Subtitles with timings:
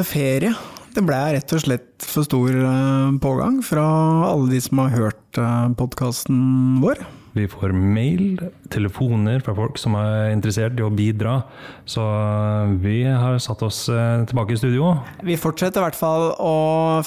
[0.00, 0.52] blei ferie.
[0.90, 3.86] Det ble rett og slett for stor eh, pågang fra
[4.32, 5.40] alle de som har hørt
[5.78, 6.98] podkasten vår.
[7.36, 8.40] Vi får mail,
[8.72, 11.36] telefoner fra folk som er interessert i å bidra.
[11.86, 12.02] Så
[12.82, 14.96] vi har satt oss eh, tilbake i studio.
[15.22, 16.56] Vi fortsetter i hvert fall å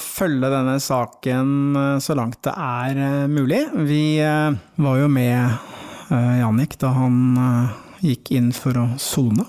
[0.00, 3.66] følge denne saken eh, så langt det er eh, mulig.
[3.84, 5.70] Vi var jo med
[6.14, 7.36] Jannik da han
[8.04, 9.46] gikk inn for å sone.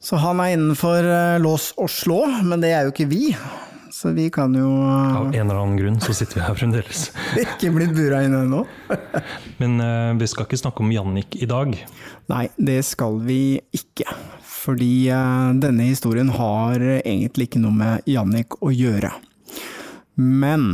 [0.00, 1.04] Så han er innenfor
[1.44, 3.34] lås og slå, men det er jo ikke vi.
[4.00, 7.10] Så vi kan jo Av en eller annen grunn så sitter vi her fremdeles.
[7.42, 8.62] ikke blitt bura inne ennå.
[9.60, 11.74] Men uh, vi skal ikke snakke om Jannik i dag.
[12.32, 14.06] Nei, det skal vi ikke.
[14.46, 19.12] Fordi uh, denne historien har egentlig ikke noe med Jannik å gjøre.
[20.16, 20.70] Men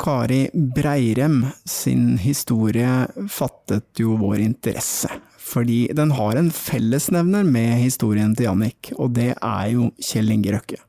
[0.00, 5.08] Kari Breirem sin historie fattet jo vår interesse.
[5.54, 10.56] Fordi den har en fellesnevner med historien til Jannik, og det er jo Kjell Inge
[10.56, 10.80] Røkke.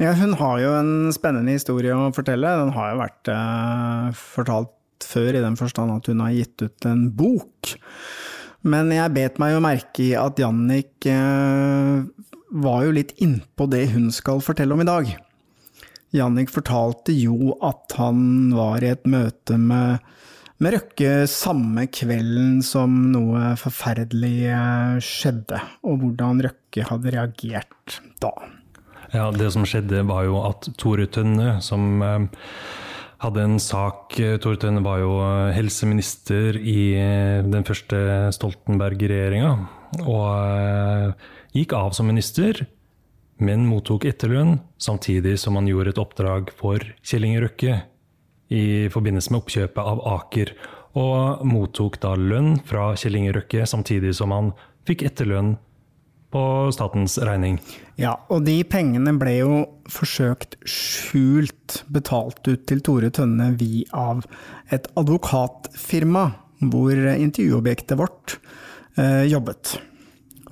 [0.00, 2.56] Ja, hun har jo en spennende historie å fortelle.
[2.62, 6.88] Den har jo vært eh, fortalt før, i den forstand at hun har gitt ut
[6.88, 7.74] en bok.
[8.66, 12.02] Men jeg bet meg jo merke i at Jannik eh,
[12.62, 15.12] var jo litt innpå det hun skal fortelle om i dag.
[16.12, 20.02] Jannik fortalte jo at han var i et møte med,
[20.62, 28.30] med Røkke samme kvelden som noe forferdelig eh, skjedde, og hvordan Røkke hadde reagert da.
[29.12, 32.46] Ja, Det som skjedde, var jo at Tore Tønne, som eh,
[33.24, 39.52] hadde en sak Tore Tønne var jo eh, helseminister i eh, den første Stoltenberg-regjeringa.
[40.06, 41.18] Og
[41.52, 42.64] gikk av som minister,
[43.42, 47.80] men mottok etterlønn samtidig som han gjorde et oppdrag for Kjell Inge Røkke
[48.52, 50.54] i forbindelse med oppkjøpet av Aker.
[51.00, 54.52] Og mottok da lønn fra Kjell Inge Røkke samtidig som han
[54.88, 55.54] fikk etterlønn
[56.32, 56.42] på
[56.72, 57.58] statens regning.
[58.00, 59.56] Ja, og de pengene ble jo
[59.92, 64.24] forsøkt skjult betalt ut til Tore Tønne vi av
[64.72, 66.26] et advokatfirma
[66.72, 68.38] hvor intervjuobjektet vårt
[68.96, 69.76] eh, jobbet.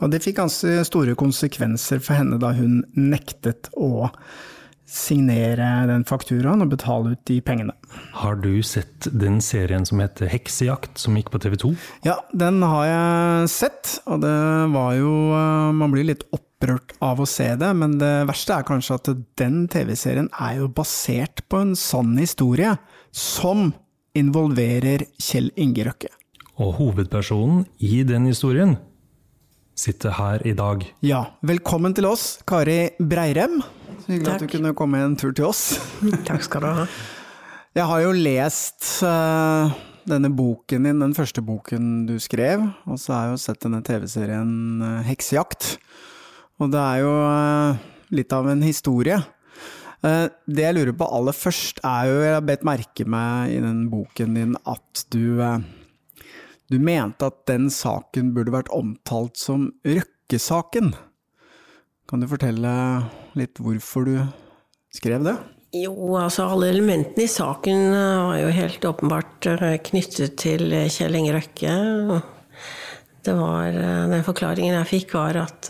[0.00, 4.09] Og det fikk ganske store konsekvenser for henne da hun nektet å
[4.91, 7.75] signere den fakturaen og betale ut de pengene.
[8.19, 11.73] Har du sett den serien som heter Heksejakt, som gikk på TV 2?
[12.06, 14.37] Ja, den har jeg sett, og det
[14.75, 18.67] var jo eh, Man blir litt opprørt av å se det, men det verste er
[18.67, 22.75] kanskje at den TV-serien er jo basert på en sann historie,
[23.15, 23.71] som
[24.19, 26.11] involverer Kjell Inge Røkke.
[26.61, 28.77] Og hovedpersonen i den historien
[29.81, 30.84] sitter her i dag.
[31.07, 33.62] Ja, velkommen til oss, Kari Breirem.
[34.01, 34.37] Så hyggelig Takk.
[34.37, 35.78] at du kunne komme en tur til oss.
[36.28, 36.87] Takk skal du ha.
[37.78, 39.71] Jeg har jo lest uh,
[40.11, 43.83] denne boken din, den første boken du skrev, og så har jeg jo sett denne
[43.87, 45.77] TV-serien uh, Heksejakt.
[46.59, 47.84] Og det er jo uh,
[48.15, 49.21] litt av en historie.
[50.01, 53.83] Det jeg lurer på aller først, er jo Jeg har bedt merke meg i den
[53.93, 55.37] boken din at du
[56.72, 60.95] Du mente at den saken burde vært omtalt som Røkke-saken.
[62.10, 62.71] Kan du fortelle
[63.38, 64.16] litt hvorfor du
[64.91, 65.37] skrev det?
[65.78, 70.88] Jo, altså alle elementene i saken eh, var jo helt åpenbart eh, knyttet til eh,
[70.91, 71.75] Kjell Inge Røkke.
[73.22, 73.76] Det var,
[74.10, 75.69] den forklaringen jeg fikk, var at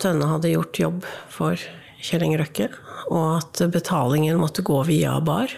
[0.00, 1.60] Tønne hadde gjort jobb for
[2.00, 2.70] Kjell Inge Røkke,
[3.12, 5.52] og at betalingen måtte gå via Bar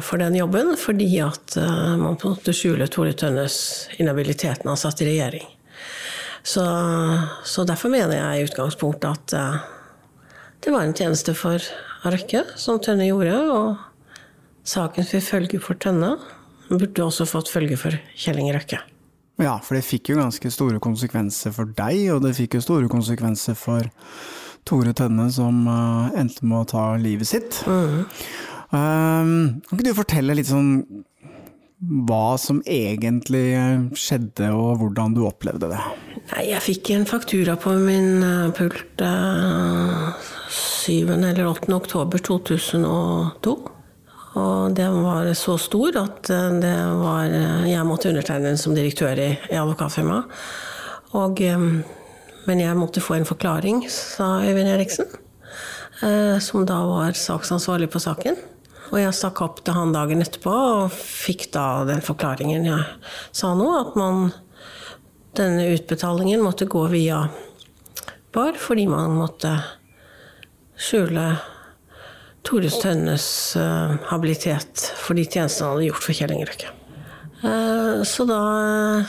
[0.00, 1.58] for den jobben, fordi at
[2.00, 3.58] man måtte skjule Tore Tønnes
[4.00, 5.44] inhabiliteten han satt i regjering.
[6.44, 6.64] Så,
[7.48, 11.62] så, derfor mener jeg i utgangspunktet at uh, det var en tjeneste for
[12.04, 13.38] Røkke, som Tønne gjorde.
[13.48, 16.18] Og saken fikk følge for Tønne.
[16.68, 18.80] Burde også fått følge for Kjell Inge Røkke.
[19.40, 22.90] Ja, for det fikk jo ganske store konsekvenser for deg, og det fikk jo store
[22.92, 23.88] konsekvenser for
[24.68, 27.62] Tore Tønne, som uh, endte med å ta livet sitt.
[27.64, 28.04] Mm.
[28.74, 30.70] Um, kan ikke du fortelle litt sånn
[31.84, 33.46] hva som egentlig
[33.98, 35.80] skjedde, og hvordan du opplevde det?
[36.32, 39.04] Nei, jeg fikk en faktura på min eh, pult 7.
[40.88, 41.68] Eh, eller 8.
[41.76, 43.54] oktober 2002.
[44.34, 47.28] Og den var så stor at eh, det var
[47.68, 50.24] Jeg måtte undertegne den som direktør i, i advokatfirmaet.
[52.44, 55.06] Men jeg måtte få en forklaring, sa Øyvind Eriksen.
[56.42, 58.36] Som da var saksansvarlig på saken.
[58.92, 62.84] Og jeg stakk opp til han dagen etterpå og fikk da den forklaringen jeg
[63.32, 64.28] sa nå, at man
[65.34, 67.24] denne utbetalingen måtte gå via
[68.34, 69.52] Bar fordi man måtte
[70.74, 71.36] skjule
[72.44, 73.26] Tore Tønnes
[73.56, 76.72] uh, habilitet for de tjenestene han hadde gjort for Kjell Inge
[77.44, 78.40] Uh, så da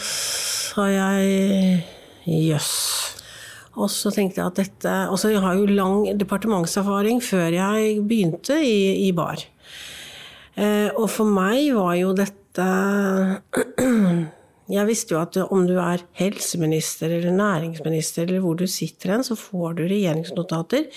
[0.04, 1.84] sa jeg
[2.28, 2.72] jøss.
[3.80, 8.02] Og så tenkte jeg at dette Og så har jeg jo lang departementserfaring før jeg
[8.08, 9.40] begynte i, i bar.
[10.56, 12.66] Eh, og for meg var jo dette
[14.66, 19.26] Jeg visste jo at om du er helseminister eller næringsminister eller hvor du sitter hen,
[19.26, 20.88] så får du regjeringsnotater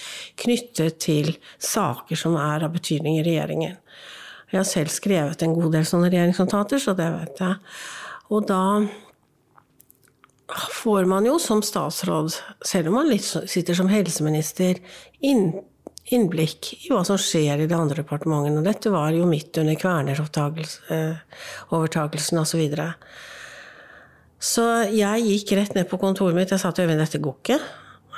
[0.41, 3.77] knyttet til saker som er av betydning i regjeringen.
[4.49, 7.59] Jeg har selv skrevet en god del sånne regjeringsnotater, så det vet jeg.
[8.33, 8.63] Og da
[10.81, 14.81] får man jo som statsråd, selv om man sitter som helseminister,
[15.21, 15.51] inn,
[16.15, 18.67] innblikk i hva som skjer i de andre departementene.
[18.67, 22.49] Dette var jo midt under Kværner-overtagelsen osv.
[22.49, 22.89] Så, videre.
[24.41, 24.65] så
[24.95, 26.53] jeg gikk rett ned på kontoret mitt.
[26.55, 27.59] Jeg sa til Øyvind dette går ikke.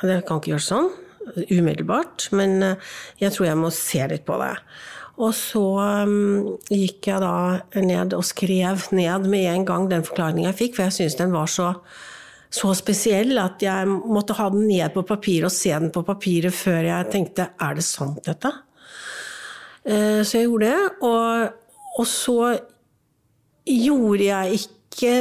[0.01, 0.91] Det kan ikke gjøres sånn
[1.31, 2.81] umiddelbart, men eh,
[3.21, 4.57] jeg tror jeg må se litt på det.
[5.21, 5.65] Og så
[6.09, 10.73] um, gikk jeg da ned og skrev ned med en gang den forklaringen jeg fikk,
[10.77, 11.69] for jeg syntes den var så
[12.51, 16.55] så spesiell at jeg måtte ha den ned på papiret og se den på papiret
[16.55, 18.51] før jeg tenkte er det sant, dette?
[19.87, 20.89] Eh, så jeg gjorde det.
[21.07, 22.39] Og, og så
[23.71, 25.15] gjorde jeg ikke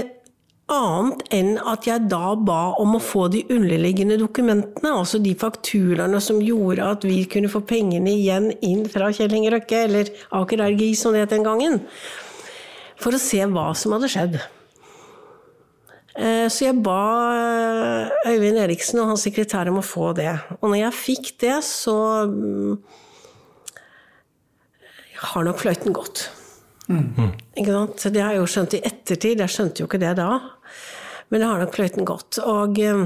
[0.70, 6.22] annet enn at jeg da ba om å få de underliggende dokumentene, altså de fakturaene
[6.22, 10.66] som gjorde at vi kunne få pengene igjen inn fra Kjell Inge Røkke, eller Aker
[10.70, 11.82] RGI som det het den gangen,
[13.00, 14.40] for å se hva som hadde skjedd.
[16.20, 17.02] Eh, så jeg ba
[17.32, 20.32] eh, Øyvind Eriksen og hans sekretær om å få det.
[20.60, 21.96] Og når jeg fikk det, så
[22.28, 22.74] mm,
[25.30, 26.26] har nok fløyten gått.
[26.90, 27.32] Mm.
[27.56, 28.08] Ikke sant?
[28.12, 29.46] Det har jeg jo skjønt i ettertid.
[29.46, 30.34] Jeg skjønte jo ikke det da.
[31.30, 32.42] Men det har nok fløyten gått.
[32.44, 33.06] Og eh,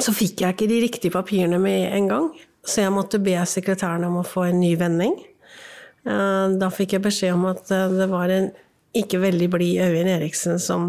[0.00, 2.30] så fikk jeg ikke de riktige papirene med en gang.
[2.66, 5.14] Så jeg måtte be sekretæren om å få en ny vending.
[6.06, 8.48] Da fikk jeg beskjed om at det var en
[8.94, 10.84] ikke veldig blid Øyvind Eriksen som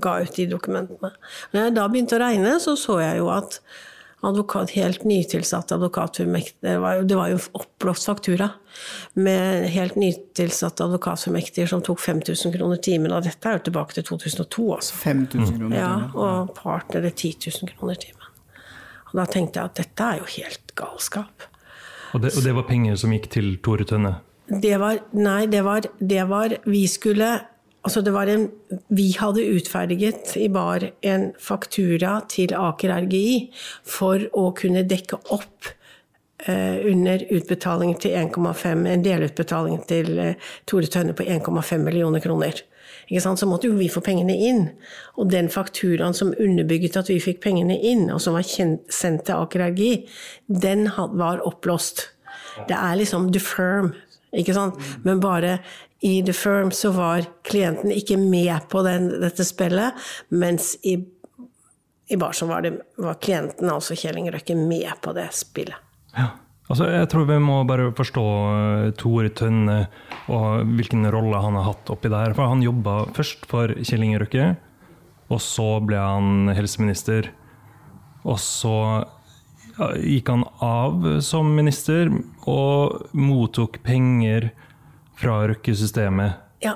[0.00, 1.12] ga ut de dokumentene.
[1.52, 3.60] Når jeg da begynte å regne, så så jeg jo at
[4.26, 6.74] advokat, helt nytilsatt advokatfullmektig det,
[7.06, 8.48] det, var jo oppblåst faktura
[9.14, 13.14] med helt nytilsatte advokatfullmektiger som tok 5000 kroner timen.
[13.14, 14.98] Og dette er jo tilbake til 2002, altså.
[15.04, 15.76] 5000 kroner timen?
[15.78, 18.16] Ja, og partnere 10 000 kroner timen.
[19.08, 21.46] Og da tenkte jeg at dette er jo helt galskap.
[22.16, 24.16] Og det, og det var penger som gikk til Tore Tønne?
[24.48, 27.28] Det var Nei, det var, det var Vi skulle
[27.88, 28.42] Altså det var en,
[28.92, 33.46] vi hadde utferdiget i bar en faktura til Aker RGI
[33.88, 35.70] for å kunne dekke opp
[36.44, 42.60] eh, under utbetaling til 1,5, en delutbetaling til eh, Tore Tønne på 1,5 millioner kroner.
[43.08, 44.66] Så måtte jo vi få pengene inn.
[45.16, 49.24] Og den fakturaen som underbygget at vi fikk pengene inn, og som var kjent, sendt
[49.30, 49.94] til Aker RGI,
[50.60, 52.10] den var oppblåst.
[52.68, 53.94] Det er liksom the firm,
[54.36, 54.76] ikke sant?
[55.08, 55.62] Men bare
[56.00, 59.96] i The Firm så var klienten ikke med på den, dette spillet,
[60.30, 60.94] mens i,
[62.08, 65.76] i Barsom var, det, var klienten, altså Kjell Inge med på det spillet.
[66.14, 66.30] Ja.
[66.68, 69.78] Altså, jeg tror vi må bare forstå uh, Tore Tønne
[70.28, 72.34] og hvilken rolle han har hatt oppi der.
[72.36, 74.48] For han jobba først for Kjell Inge Røkke,
[75.32, 77.30] og så ble han helseminister.
[78.28, 78.74] Og så
[80.02, 82.10] gikk han av som minister
[82.50, 84.50] og mottok penger
[85.18, 86.44] fra Røkke-systemet.
[86.62, 86.74] Ja,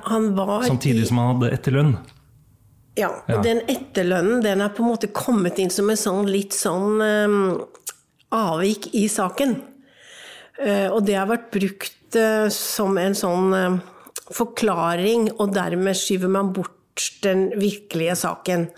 [0.66, 1.94] samtidig som han hadde etterlønn.
[2.98, 3.40] Ja, og ja.
[3.44, 7.38] den etterlønnen den er på en måte kommet inn som en sånn litt sånn um,
[8.34, 9.56] avvik i saken.
[10.60, 13.78] Uh, og det har vært brukt uh, som en sånn uh,
[14.32, 18.68] forklaring, og dermed skyver man bort den virkelige saken.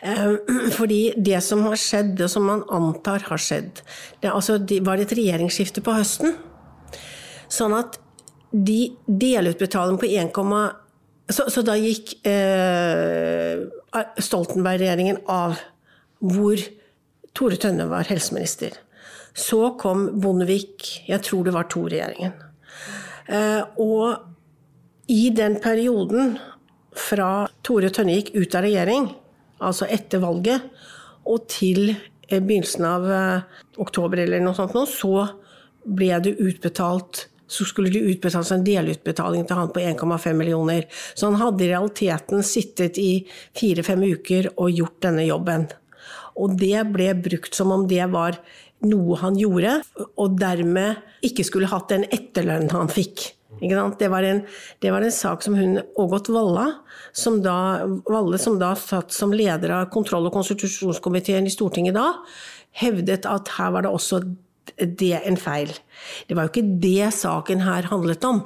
[0.78, 3.82] Fordi det som har skjedd, og som man antar har skjedd
[4.22, 6.38] Det, altså, det var et regjeringsskifte på høsten.
[7.52, 7.98] Sånn at
[8.50, 10.32] de delutbetaling på 1,
[11.30, 13.62] så, så da gikk eh,
[14.18, 15.60] Stoltenberg-regjeringen av
[16.20, 16.62] hvor
[17.36, 18.74] Tore Tønne var helseminister.
[19.36, 22.34] Så kom Bondevik, jeg tror det var to-regjeringen.
[23.30, 26.34] Eh, og i den perioden
[26.98, 29.10] fra Tore Tønne gikk ut av regjering,
[29.62, 30.66] altså etter valget,
[31.30, 35.28] og til eh, begynnelsen av eh, oktober eller noe sånt, nå, så
[35.86, 40.86] ble det utbetalt så skulle det utbetales en delutbetaling til han på 1,5 millioner.
[41.14, 43.10] Så han hadde i realiteten sittet i
[43.58, 45.66] fire-fem uker og gjort denne jobben.
[46.38, 48.38] Og det ble brukt som om det var
[48.86, 49.80] noe han gjorde,
[50.16, 53.32] og dermed ikke skulle hatt den etterlønnen han fikk.
[53.60, 54.44] Det var, en,
[54.80, 56.68] det var, en, sak som hun Ågot Valla,
[57.12, 62.06] som da, Valle, som da satt som leder av kontroll- og konstitusjonskomiteen i Stortinget da,
[62.80, 64.22] hevdet at her var det også
[64.78, 65.72] det en feil.
[66.28, 68.44] Det var jo ikke det saken her handlet om.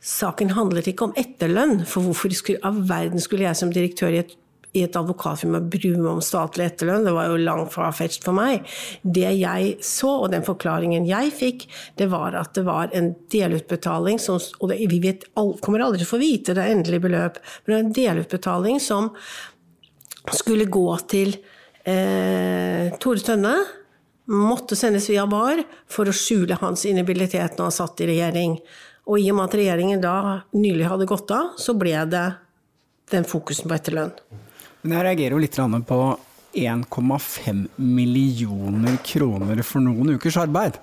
[0.00, 4.22] Saken handlet ikke om etterlønn, for hvorfor skulle, av verden skulle jeg som direktør i
[4.22, 4.36] et
[4.76, 7.06] i et advokatfirma bry meg om statlig etterlønn.
[7.06, 8.68] Det var jo langt fra fetched for meg.
[9.02, 11.66] Det jeg så, og den forklaringen jeg fikk,
[11.98, 16.06] det var at det var en delutbetaling som Og det, vi vet, kommer aldri til
[16.06, 19.10] å få vite det endelige beløp, men det var en delutbetaling som
[20.36, 21.34] skulle gå til
[21.84, 23.54] eh, Tore Tønne.
[24.30, 28.58] Måtte sendes via VAR for å skjule hans inhabilitet når han satt i regjering.
[29.10, 30.14] Og i og med at regjeringen da
[30.54, 32.26] nylig hadde gått av, så ble det
[33.10, 34.12] den fokusen på etterlønn.
[34.82, 35.58] Men jeg reagerer jo litt
[35.88, 36.02] på
[36.60, 40.78] 1,5 millioner kroner for noen ukers arbeid.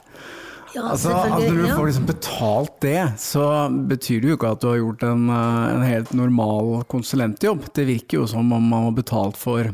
[0.75, 3.43] Ja, altså, altså, Når du får liksom betalt det, så
[3.89, 7.69] betyr det jo ikke at du har gjort en, eh, en, helt normal konsulentjobb.
[7.73, 9.71] Det virker jo som om man har betalt for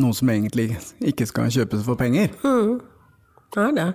[0.00, 2.32] noe som egentlig ikke skal kjøpes for penger.
[2.44, 2.80] Mm.
[3.54, 3.90] Det er det.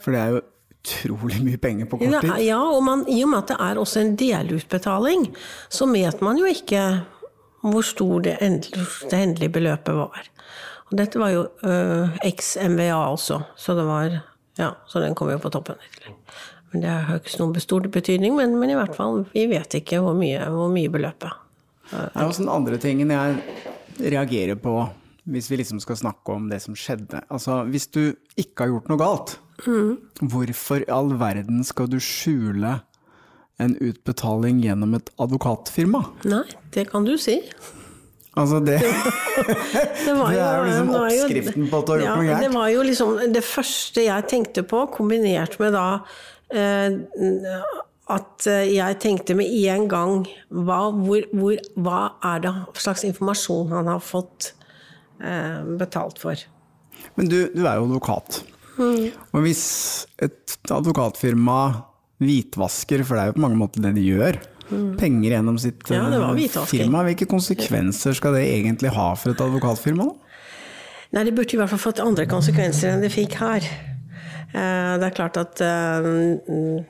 [0.00, 0.42] For det er jo
[0.80, 2.34] utrolig mye penger på kort tid.
[2.46, 5.28] Ja, og man, i og med at det er også en delutbetaling,
[5.68, 6.84] så vet man jo ikke
[7.60, 10.30] hvor stor det endelige, det endelige beløpet var.
[10.90, 14.20] Og dette var jo uh, eks-MVA også, så det var
[14.58, 15.78] Ja, så den kom jo på toppen.
[16.72, 20.00] Men Det har ikke noen stor betydning, men, men, i hvert fall, vi vet ikke
[20.02, 21.38] hvor mye, hvor mye beløpet er.
[21.90, 23.38] Det er også den andre tingen jeg
[24.12, 24.74] reagerer på
[25.30, 27.22] hvis vi liksom skal snakke om det som skjedde.
[27.30, 28.02] Altså, hvis du
[28.40, 29.34] ikke har gjort noe galt,
[29.66, 30.22] mm.
[30.32, 32.78] hvorfor i all verden skal du skjule
[33.60, 36.02] en utbetaling gjennom et advokatfirma?
[36.30, 37.38] Nei, det kan du si.
[38.38, 38.90] Altså det, det,
[40.06, 42.44] jo, det er jo liksom oppskriften på at du har gjort ja, noe gærent.
[42.44, 45.86] Det var jo liksom det første jeg tenkte på, kombinert med da
[46.54, 47.66] eh,
[48.10, 50.14] at jeg tenkte med en gang
[50.48, 52.00] hva, hvor, hvor, hva
[52.32, 54.59] er det slags informasjon han har fått eh,
[55.80, 56.40] betalt for?
[57.18, 58.40] Men du, du er jo advokat.
[58.80, 59.10] Mm.
[59.36, 59.64] Og hvis
[60.22, 61.60] et advokatfirma
[62.20, 64.38] hvitvasker, for det er jo på mange måter det de gjør.
[64.70, 64.90] Mm.
[65.00, 67.02] Penger gjennom sitt ja, eh, firma.
[67.08, 70.06] Hvilke konsekvenser skal det egentlig ha for et advokatfirma?
[71.10, 73.66] Nei, Det burde i hvert fall fått andre konsekvenser enn det fikk her.
[73.66, 76.86] Eh, det er klart at eh,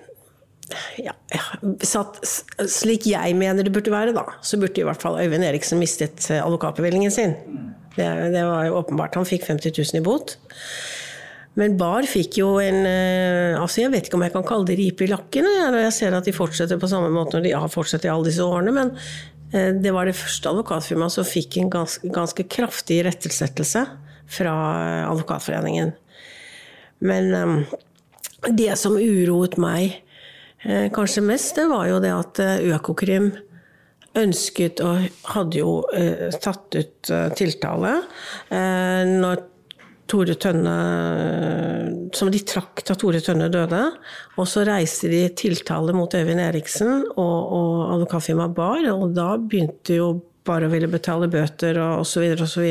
[1.00, 1.14] ja,
[1.88, 2.20] satt,
[2.68, 6.28] slik jeg mener det burde være, da, så burde i hvert fall Øyvind Eriksen mistet
[6.36, 7.38] advokatbevillingen sin.
[7.96, 9.18] Det, det var jo åpenbart.
[9.18, 10.36] Han fikk 50 000 i bot.
[11.58, 14.76] Men Bar fikk jo en eh, altså Jeg vet ikke om jeg kan kalle det
[14.78, 18.06] ripe i lakken jeg ser at de fortsetter på samme måte når de har fortsatt
[18.06, 18.74] i alle disse årene.
[18.76, 18.92] Men
[19.52, 23.84] eh, det var det første advokatfirmaet som fikk en ganske, ganske kraftig rettelsettelse
[24.30, 24.54] fra
[25.08, 25.90] Advokatforeningen.
[27.02, 27.64] Men
[28.54, 29.96] det som uroet meg
[30.62, 32.42] eh, kanskje mest, det var jo det at
[32.76, 33.32] Økokrim
[34.22, 35.78] ønsket og hadde jo
[36.42, 37.94] tatt ut tiltale
[38.50, 39.46] når
[40.10, 40.74] Tore Tønne
[42.16, 43.82] Som de trakk da Tore Tønne døde.
[44.38, 50.00] Og så reiste de tiltale mot Øyvind Eriksen og, og advokatfirmaet Bar, og da begynte
[50.00, 50.10] jo
[50.46, 52.26] Bar å ville betale bøter og osv.
[52.42, 52.66] osv.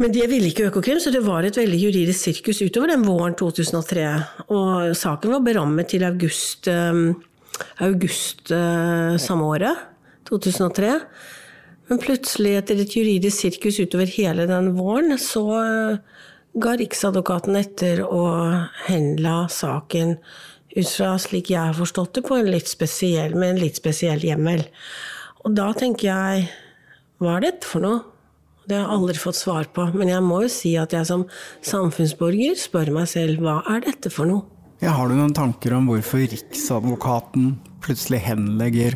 [0.00, 3.36] Men det ville ikke Økokrim, så det var et veldig juridisk sirkus utover den våren
[3.36, 4.06] 2003.
[4.48, 7.02] Og saken var berammet til august, eh,
[7.82, 9.86] august eh, samme året,
[10.30, 10.94] 2003.
[11.90, 16.20] Men plutselig, etter et juridisk sirkus utover hele den våren, så eh,
[16.60, 20.16] ga Riksadvokaten etter og henla saken
[20.76, 24.22] ut fra, slik jeg har forstått det, på en litt spesiell, med en litt spesiell
[24.22, 24.62] hjemmel.
[25.42, 26.48] Og da tenker jeg
[27.20, 28.00] hva er dette for noe?
[28.70, 29.88] Det har jeg aldri fått svar på.
[29.96, 31.26] Men jeg må jo si at jeg som
[31.66, 34.59] samfunnsborger spør meg selv hva er dette for noe?
[34.80, 37.50] Ja, har du noen tanker om hvorfor Riksadvokaten
[37.84, 38.94] plutselig henlegger,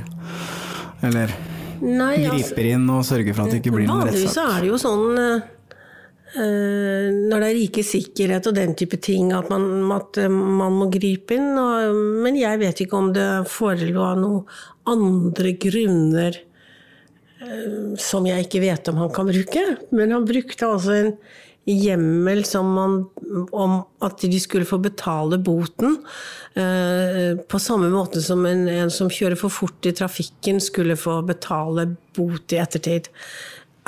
[1.04, 1.32] eller
[1.84, 4.16] Nei, altså, griper inn og sørger for at det ikke blir noen rettssak?
[4.16, 5.50] Vanligvis er det jo sånn uh,
[7.28, 11.36] når det er rike sikkerhet og den type ting, at man, at man må gripe
[11.36, 11.52] inn.
[11.60, 14.42] Og, men jeg vet ikke om det forelå noen
[14.88, 16.40] andre grunner
[17.44, 19.66] uh, som jeg ikke vet om han kan bruke.
[19.92, 21.16] Men han brukte altså en
[21.64, 22.96] hjemmel man,
[23.52, 25.96] om at de skulle få betale boten.
[26.54, 31.22] Eh, på samme måte som en, en, som kjører for fort i trafikken skulle få
[31.26, 33.08] betale bot i ettertid.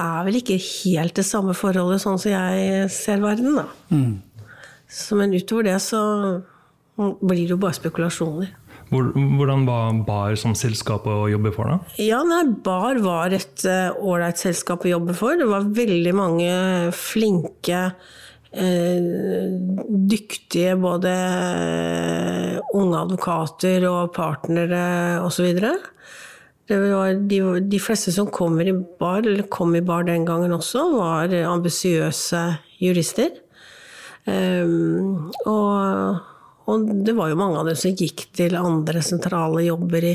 [0.00, 3.68] Er vel ikke helt det samme forholdet, sånn som jeg ser verden, da.
[3.92, 4.16] Mm.
[4.88, 6.00] Så, men utover det så
[6.97, 8.52] blir det jo bare spekulasjoner.
[8.90, 11.71] Hvordan var BAR som selskap å jobbe for?
[11.73, 11.97] da?
[12.02, 15.35] Ja, nei, BAR var et eh, ålreit uh, selskap å jobbe for.
[15.40, 16.52] Det var veldig mange
[16.95, 17.81] flinke,
[18.55, 19.09] uh,
[20.12, 24.85] dyktige både uh, unge advokater og partnere
[25.26, 25.50] osv.
[26.66, 26.78] De,
[27.26, 32.47] de, fleste som kommer i bar, eller kom i bar den gangen også, var ambisiøse
[32.83, 33.35] jurister.
[34.26, 36.23] Um, og
[36.66, 40.14] og det var jo mange av dem som gikk til andre sentrale jobber i,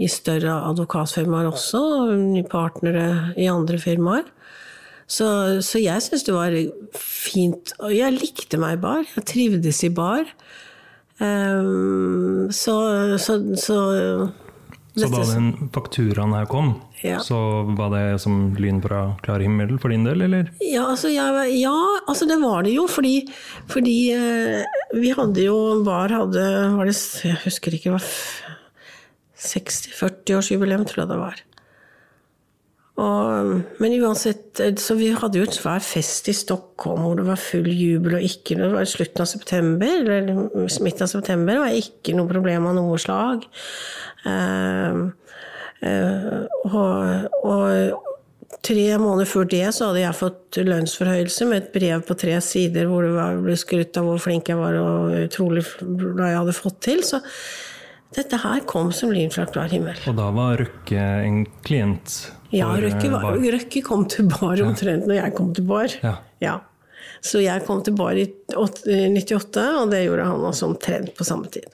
[0.00, 1.82] i større advokatfirmaer også,
[2.18, 4.24] nye partnere i andre firmaer.
[5.04, 5.26] Så,
[5.60, 6.54] så jeg syns det var
[6.96, 7.74] fint.
[7.84, 9.02] Og jeg likte meg i bar.
[9.18, 10.24] Jeg trivdes i bar.
[11.20, 12.74] Um, så,
[13.20, 13.76] så, så
[14.94, 17.18] så da den fakturaen her kom, Ja.
[17.20, 17.36] så
[17.76, 20.50] var det som lyn fra klar himmel for din del, eller?
[20.62, 21.74] Ja, altså, jeg, ja,
[22.06, 23.26] altså det var det jo, fordi,
[23.68, 24.62] fordi eh,
[24.94, 26.46] vi hadde jo Var hadde
[26.76, 28.06] var det, Jeg husker ikke, det var
[29.44, 31.42] 60-40-årsjubileum, tror jeg det var.
[32.94, 33.48] Og,
[33.82, 37.66] men uansett, så vi hadde jo en svær fest i Stockholm hvor det var full
[37.66, 42.14] jubel og ikke Det var slutten av september, eller midten av september, det var ikke
[42.14, 43.48] noe problem av noe slag.
[44.22, 45.10] Uh,
[45.82, 48.14] uh, og, og
[48.64, 52.86] tre måneder før det så hadde jeg fått lønnsforhøyelse med et brev på tre sider
[52.88, 56.56] hvor det var, ble skrytt av hvor flink jeg var og utrolig hva jeg hadde
[56.56, 57.02] fått til.
[57.02, 57.20] Så
[58.14, 59.98] dette her kom som lyn fra klar himmel.
[60.06, 62.20] Og da var Røkke en klient
[62.54, 63.38] Ja, Røkke, eh, var, Bar?
[63.56, 65.88] Røkke kom til bar omtrent når jeg kom til bar.
[66.02, 66.16] Ja.
[66.44, 66.56] Ja.
[67.24, 71.24] Så jeg kom til bar i åt- 98, og det gjorde han også omtrent på
[71.26, 71.66] samme tid.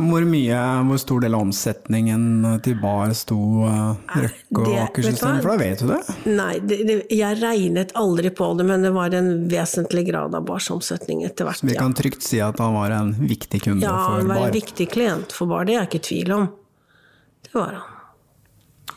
[0.00, 2.22] Hvor mye, hvor stor del av omsetningen
[2.64, 3.36] til bar sto
[3.66, 5.42] eh, Røkke og det- Aker-systemet vet du hva?
[5.42, 5.50] for?
[5.50, 6.36] Da vet du det?
[6.38, 10.46] Nei, det, det, jeg regnet aldri på det, men det var en vesentlig grad av
[10.48, 11.60] barsomsetning etter hvert.
[11.66, 14.56] Vi kan trygt si at han var en viktig kunde Ja, for han var en
[14.56, 16.48] viktig klient for bar, det er jeg ikke i tvil om.
[17.44, 17.89] Det var han.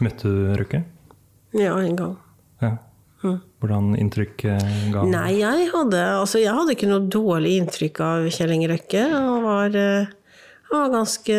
[0.01, 0.83] Møtte du Røkke?
[1.53, 2.15] Ja, en gang.
[2.63, 2.73] Ja.
[3.61, 5.11] Hvordan inntrykk eh, ga han?
[5.13, 9.03] Nei, jeg hadde, altså, jeg hadde ikke noe dårlig inntrykk av Kjell Inge Røkke.
[9.13, 10.09] Han var, eh,
[10.71, 11.37] han var ganske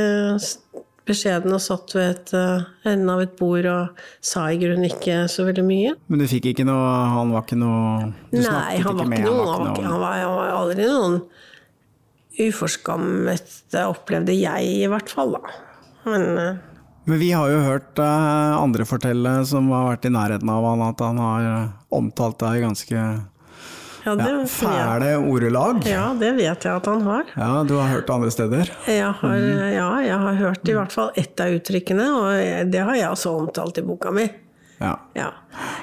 [1.05, 5.27] beskjeden og satt ved et, eh, enden av et bord og sa i grunnen ikke
[5.29, 5.93] så veldig mye.
[6.09, 9.19] Men du fikk ikke noe Han var ikke noe Du Nei, snakket han var med
[9.21, 11.19] ikke han var han var, ikke, noe- han var, han var aldri noen
[12.41, 13.53] uforskammet,
[13.85, 15.53] opplevde jeg i hvert fall, da.
[16.09, 16.25] Men
[17.05, 20.83] Men vi har jo hørt eh, andre fortelle som har vært i nærheten av han,
[20.89, 22.95] at han har eh, omtalt deg i ganske
[24.05, 25.83] ja, det, ja, fæle ordelag.
[25.89, 27.29] ja, det vet jeg at han har.
[27.37, 28.73] Ja, du har hørt det andre steder?
[28.89, 29.73] Jeg har, Mhm.
[29.75, 33.33] ja, jeg har hørt i hvert fall ett av uttrykkene, og det har jeg også
[33.39, 34.27] omtalt i boka mi.
[34.81, 34.97] Ja.
[35.17, 35.31] Ja.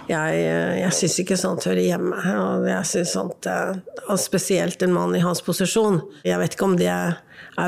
[0.10, 0.42] Jeg,
[0.82, 2.18] jeg syns ikke sånt hører hjemme.
[2.44, 3.80] Og jeg synes sånt, eh,
[4.20, 6.02] spesielt en mann i hans posisjon.
[6.28, 7.16] Jeg vet ikke om det er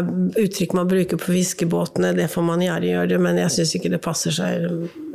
[0.01, 4.01] uttrykk man bruker på fiskebåtene, det får man gjerne gjøre, men jeg syns ikke det
[4.03, 4.65] passer seg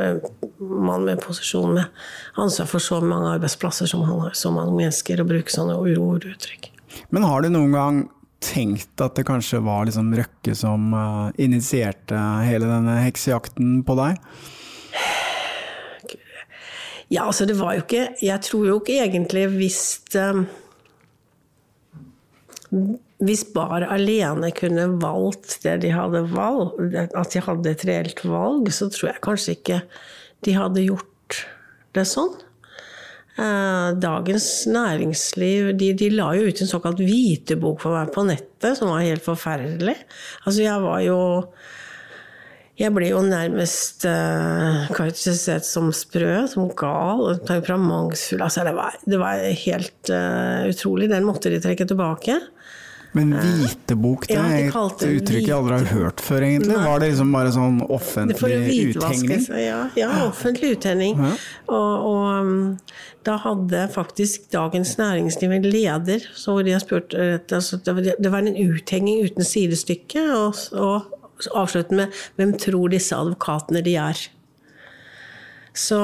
[0.03, 0.21] en
[0.59, 2.05] mann med posisjon med
[2.38, 6.71] ansvar for så mange arbeidsplasser som han har, så mange mennesker, å bruke sånne orduttrykk.
[7.14, 8.05] Men har du noen gang
[8.45, 14.21] tenkt at det kanskje var liksom Røkke som eh, initierte hele denne heksejakten på deg?
[17.09, 19.81] Ja, altså det var jo ikke Jeg tror jo ikke egentlig hvis
[20.19, 20.43] eh,
[23.18, 26.76] Hvis bare alene kunne valgt det de hadde valgt,
[27.16, 29.81] at de hadde et reelt valg, så tror jeg kanskje ikke
[30.46, 31.40] de hadde gjort
[31.96, 32.37] det sånn.
[33.38, 38.72] Eh, Dagens næringsliv de, de la jo ut en såkalt hvitebok for meg på nettet,
[38.78, 39.94] som var helt forferdelig.
[40.44, 41.20] Altså, jeg var jo
[42.78, 44.87] jeg ble jo nærmest uh,
[45.66, 48.44] som sprø, som gal, temperamentsfull.
[48.46, 51.09] Altså, det, var, det var helt uh, utrolig.
[51.11, 52.37] Den måtte de trekke tilbake.
[53.16, 56.77] Men hvitebok, det Ja, de er kalte et uttrykk jeg aldri har hørt før, egentlig.
[56.85, 59.44] Var det liksom bare sånn offentlig en uthengning?
[59.62, 61.21] ja, ja, offentlig uttenning.
[61.23, 62.59] Og, og um,
[63.27, 68.33] da hadde faktisk Dagens Næringsliv en leder, så hvor de har spurt altså, var, det
[68.33, 74.29] var en uthenging uten sidestykke, og, og avslutte med 'Hvem tror disse advokatene de er?'
[75.75, 75.99] Så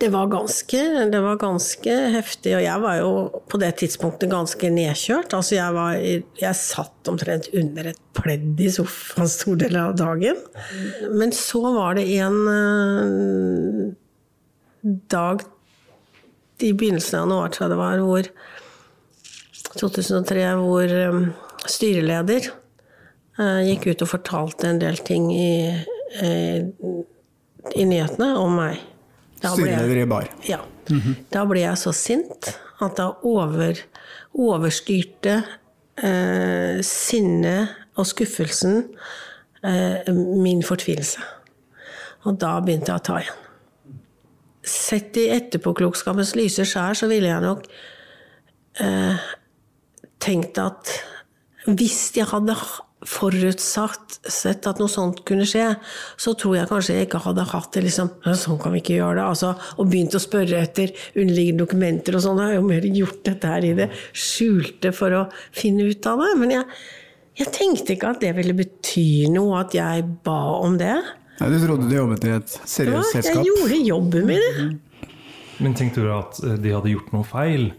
[0.00, 0.80] det var, ganske,
[1.12, 3.10] det var ganske heftig, og jeg var jo
[3.48, 5.32] på det tidspunktet ganske nedkjørt.
[5.36, 5.96] Altså jeg, var,
[6.40, 10.40] jeg satt omtrent under et pledd i sofaen stor del av dagen.
[11.16, 13.86] Men så var det en eh,
[15.12, 15.46] dag
[16.60, 18.28] i begynnelsen av januar, tror jeg det var, hvor
[19.80, 21.22] 2003, hvor eh,
[21.72, 25.56] styreleder eh, gikk ut og fortalte en del ting i,
[26.20, 26.34] i,
[27.80, 28.84] i nyhetene om meg.
[29.54, 30.32] Styreleder i bar.
[30.48, 30.62] ja.
[31.34, 32.50] Da ble jeg så sint
[32.82, 33.78] at da over,
[34.36, 35.40] overstyrte
[35.98, 38.84] eh, sinnet og skuffelsen
[39.64, 41.24] eh, min fortvilelse.
[42.26, 43.42] Og da begynte jeg å ta igjen.
[44.66, 47.66] Sett i etterpåklokskapens lyse skjær så ville jeg nok
[48.82, 49.28] eh,
[50.22, 50.90] tenkt at
[51.66, 52.54] hvis jeg hadde
[53.04, 55.66] forutsatt sett at noe sånt kunne skje,
[56.16, 59.18] så tror jeg kanskje jeg ikke hadde hatt det liksom Sånn kan vi ikke gjøre
[59.20, 59.26] det.
[59.26, 62.40] Altså, og begynt å spørre etter underliggende dokumenter og sånn.
[62.40, 65.22] Jeg har jo mer gjort dette her i det skjulte for å
[65.54, 66.32] finne ut av det.
[66.40, 66.64] Men jeg
[67.36, 70.94] Jeg tenkte ikke at det ville bety noe at jeg ba om det.
[71.36, 73.34] Nei, Du trodde du jobbet i et seriøst selskap?
[73.34, 74.78] Ja, jeg gjorde jobben min.
[75.60, 77.74] Men tenkte du at eh, de hadde gjort noe feil?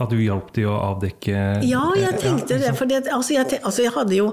[0.00, 2.72] At du hjalp de å avdekke Ja, jeg eh, tenkte det.
[2.78, 4.30] For det, altså, jeg, altså, jeg hadde jo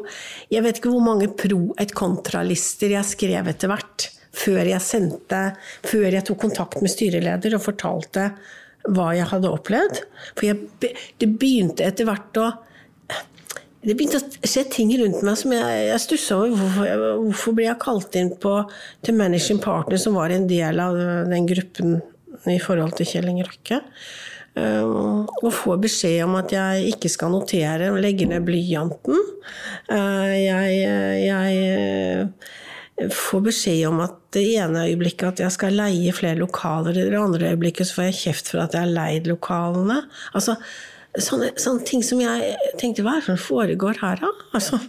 [0.53, 4.11] Jeg vet ikke hvor mange pro- et kontralister jeg skrev etter hvert.
[4.37, 5.41] Før jeg sendte
[5.87, 8.31] Før jeg tok kontakt med styreleder og fortalte
[8.87, 9.97] hva jeg hadde opplevd.
[10.37, 12.51] For jeg, det begynte etter hvert å
[13.87, 16.55] det begynte å skje ting rundt meg som jeg, jeg stussa over.
[16.59, 18.53] Hvorfor, hvorfor ble jeg kalt inn på,
[19.05, 20.97] til managing partner, som var en del av
[21.29, 21.99] den gruppen
[22.51, 23.79] i forhold til Kjell Inge Røkke?
[24.57, 29.19] Uh, og får beskjed om at jeg ikke skal notere og legge ned blyanten.
[29.91, 30.79] Uh, jeg,
[31.27, 32.31] jeg
[32.97, 37.19] uh, får beskjed om at det ene øyeblikket at jeg skal leie flere lokaler, det
[37.19, 40.01] andre øyeblikket så får jeg kjeft for at jeg har leid lokalene.
[40.33, 40.57] Altså,
[41.13, 44.31] sånne, sånne ting som jeg tenkte Hva er det som foregår her, da?
[44.57, 44.81] Altså?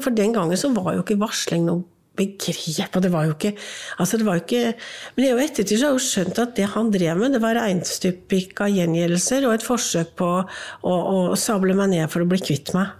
[0.00, 1.84] For den gangen så var jo ikke varsling noe
[2.20, 2.96] begrep.
[2.96, 3.54] Og det var jo ikke
[3.98, 4.74] altså det var jo ikke,
[5.16, 7.58] Men i ettertid så har jeg jo skjønt at det han drev med, det var
[7.58, 12.74] regnstykka gjengjeldelser og et forsøk på å, å sable meg ned for å bli kvitt
[12.76, 12.92] meg.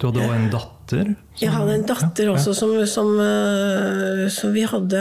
[0.00, 1.10] Du hadde òg en datter?
[1.40, 5.00] Jeg hadde en datter også som, som, eh, som vi hadde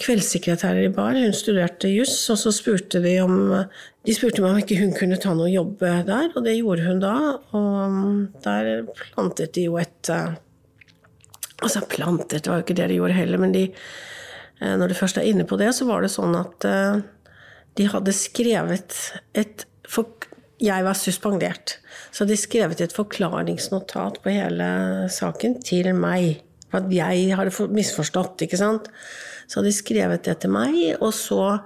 [0.00, 1.18] kveldssekretærer i bar.
[1.18, 3.34] Hun studerte juss, og så spurte de om
[4.02, 7.02] de spurte meg om ikke hun kunne ta noe jobb der, og det gjorde hun
[7.02, 7.16] da.
[7.58, 7.98] Og
[8.46, 10.38] der plantet de jo et eh,
[11.62, 13.66] Altså plantet, det var jo ikke det de gjorde heller, men de,
[14.60, 17.02] eh, når du først er inne på det, så var det sånn at eh,
[17.78, 18.98] de hadde skrevet
[19.38, 20.28] et for,
[20.62, 21.78] Jeg var suspendert.
[22.14, 24.68] Så de skrevet et forklaringsnotat på hele
[25.10, 26.44] saken til meg.
[26.70, 28.86] For at jeg hadde misforstått, ikke sant.
[29.48, 31.58] Så hadde de skrevet det til meg, og så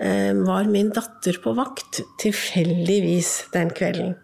[0.00, 4.16] eh, var min datter på vakt tilfeldigvis den kvelden.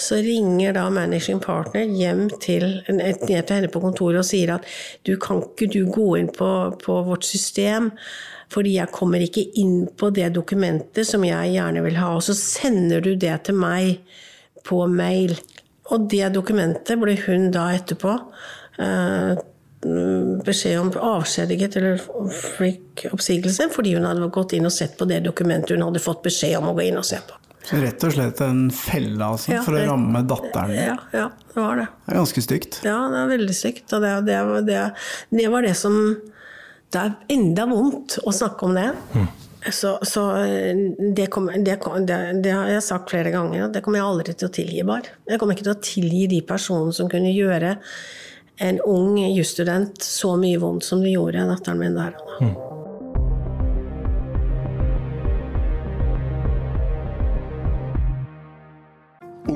[0.00, 4.68] Så ringer da managing partner hjem til, ned til henne på kontoret og sier at
[5.04, 6.48] du kan ikke du gå inn på,
[6.80, 7.90] på vårt system,
[8.50, 12.14] fordi jeg kommer ikke inn på det dokumentet som jeg gjerne vil ha.
[12.16, 14.00] Og så sender du det til meg
[14.66, 15.36] på mail.
[15.90, 18.16] Og det dokumentet ble hun da etterpå
[18.80, 19.44] eh,
[19.80, 22.00] beskjed om avskjediget eller
[22.58, 26.24] fikk oppsigelse fordi hun hadde gått inn og sett på det dokumentet hun hadde fått
[26.26, 27.38] beskjed om å gå inn og se på.
[27.64, 30.80] Så rett og slett en felle altså, Ja, for å ramme datteren din.
[30.88, 31.86] Ja, ja, det var det.
[32.06, 32.78] Det er ganske stygt.
[32.86, 33.84] Ja, det er veldig stygt.
[33.92, 34.80] Og det, det, det,
[35.36, 35.98] det var det som
[36.90, 38.88] Det er enda vondt å snakke om det.
[39.76, 40.24] Så, så
[41.14, 41.76] det, kom, det,
[42.08, 45.12] det, det har jeg sagt flere ganger, det kommer jeg aldri til å tilgi, bare.
[45.28, 47.76] Jeg kommer ikke til å tilgi de personene som kunne gjøre
[48.64, 52.16] en ung jusstudent så mye vondt som det gjorde datteren min der.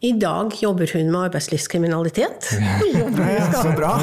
[0.00, 2.48] I dag jobber hun med arbeidslivskriminalitet.
[3.28, 3.98] Ja, så bra!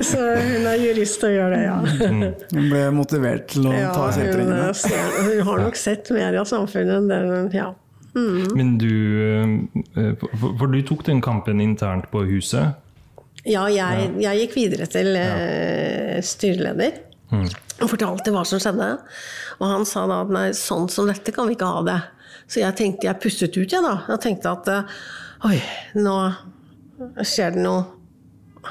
[0.00, 1.76] Så hun er jurist og gjør det, ja.
[2.52, 4.68] Hun ble motivert til å Ja, ta hun, senteringene.
[4.78, 7.20] ser- hun har nok sett mer av samfunnet enn det
[7.58, 7.68] ja.
[8.14, 8.48] Mm.
[8.58, 8.92] Men du
[9.96, 12.74] eh, For for du tok den kampen internt på huset.
[13.48, 16.92] Ja, jeg, jeg gikk videre til eh, styreleder
[17.32, 18.90] og fortalte hva som skjedde.
[19.58, 22.00] Og han sa da at nei, sånn som dette kan vi ikke ha det.
[22.52, 23.94] Så jeg tenkte, jeg pustet ut, jeg da.
[24.12, 24.96] Jeg tenkte at eh,
[25.48, 25.58] oi,
[25.96, 26.16] nå
[27.24, 27.86] skjer det noe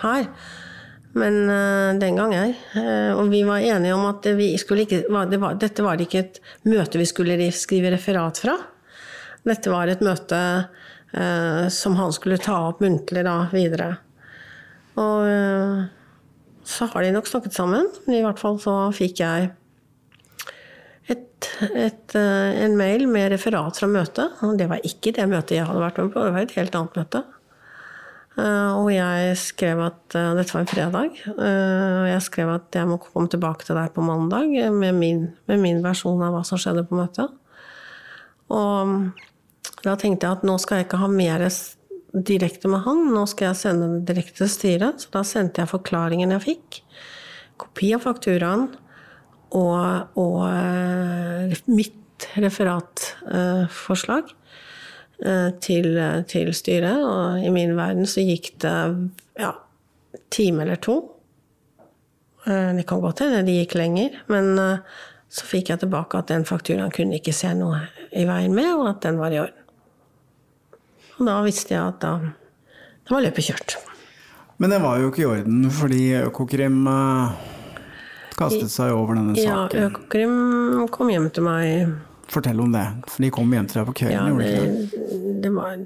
[0.04, 0.28] her.
[1.18, 2.52] Men eh, den gang ei.
[2.78, 6.38] Eh, og vi var enige om at ikke, det var, dette var ikke et
[6.70, 8.54] møte vi skulle skrive referat fra.
[9.50, 10.42] Dette var et møte
[11.18, 13.96] eh, som han skulle ta opp muntlig da, videre.
[15.02, 15.82] Og eh,
[16.70, 19.50] så har de nok snakket sammen, men i hvert fall så fikk jeg
[21.74, 24.42] et, eh, en mail med referat fra møtet.
[24.46, 26.78] Og det var ikke det møtet jeg hadde vært med på, det var et helt
[26.78, 27.24] annet møte.
[28.38, 31.20] Eh, Og jeg skrev at eh, Dette var en fredag.
[31.32, 35.60] Og jeg skrev at jeg må komme tilbake til deg på mandag med min, med
[35.60, 37.30] min versjon av hva som skjedde på møtet.
[38.52, 39.12] Og
[39.86, 41.46] da tenkte jeg at nå skal jeg ikke ha mer
[42.12, 45.04] direkte med han, nå skal jeg sende det direkte til styret.
[45.04, 46.82] Så da sendte jeg forklaringen jeg fikk,
[47.62, 48.70] kopi av fakturaen
[49.58, 54.30] og, og eh, mitt referatforslag
[55.26, 55.90] eh, til,
[56.32, 57.04] til styret.
[57.04, 58.76] Og i min verden så gikk det
[59.42, 59.52] ja,
[60.32, 60.98] time eller to.
[62.48, 64.56] Eh, Det kan godt hende det gikk lenger, men
[65.32, 68.90] så fikk jeg tilbake at den fakturaen kunne ikke se noe i veien med, og
[68.96, 69.58] at den var i orden.
[71.20, 72.18] Og da visste jeg at da,
[73.08, 73.78] da var løpet kjørt.
[74.62, 76.84] Men det var jo ikke i orden, fordi Økokrim
[78.42, 79.78] kastet seg over denne saken.
[79.80, 79.90] Ja.
[79.90, 81.94] Økokrim kom hjem til meg
[82.32, 85.00] Fortell om det, for de kom hjem til deg på kvelden, Ja, gjorde de det?
[85.12, 85.82] det, det var,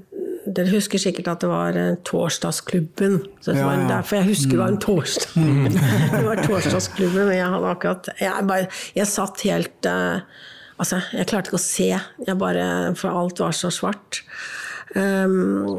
[0.58, 3.16] dere husker sikkert at det var eh, Torsdagsklubben.
[3.42, 5.32] Så det Ja, var derfor jeg husker det var en torsdag.
[6.14, 10.22] det var Torsdagsklubben, men jeg hadde akkurat Jeg, bare, jeg satt helt uh,
[10.78, 11.90] Altså, jeg klarte ikke å se,
[12.28, 12.68] jeg bare,
[13.00, 14.20] for alt var så svart.
[14.94, 15.78] Um,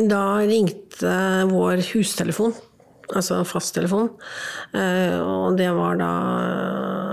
[0.00, 1.12] da ringte
[1.50, 2.54] vår hustelefon,
[3.16, 4.10] altså fasttelefon,
[4.76, 6.10] eh, og det var da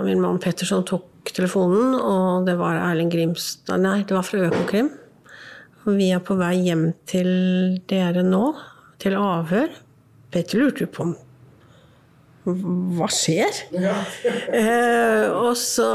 [0.05, 4.47] min mann Petter som tok telefonen, og det var Erling Grimstad Nei, det var fra
[4.47, 4.91] Økokrim.
[5.87, 7.29] Og vi er på vei hjem til
[7.87, 8.51] dere nå,
[9.01, 9.71] til avhør.
[10.33, 11.15] Petter lurte jo på om
[12.47, 13.63] hva skjer?
[14.57, 15.85] Eh, og, så,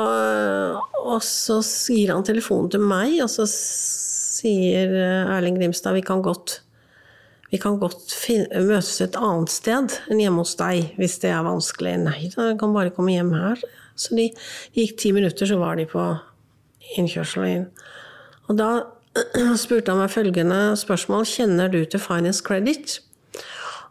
[1.00, 1.56] og så
[1.94, 6.60] gir han telefonen til meg, og så sier eh, Erling Grimstad vi kan godt,
[7.52, 8.08] vi kan godt
[8.64, 11.98] møtes et annet sted enn hjemme hos deg, hvis det er vanskelig.
[12.00, 13.60] Nei, da kan bare komme hjem her.
[13.92, 14.30] Så de
[14.72, 16.06] gikk ti minutter, så var de på
[16.96, 17.66] innkjørselen inn.
[18.48, 18.70] Og da
[19.60, 21.28] spurte han meg følgende spørsmål.
[21.28, 22.96] Kjenner du til Finance Credit?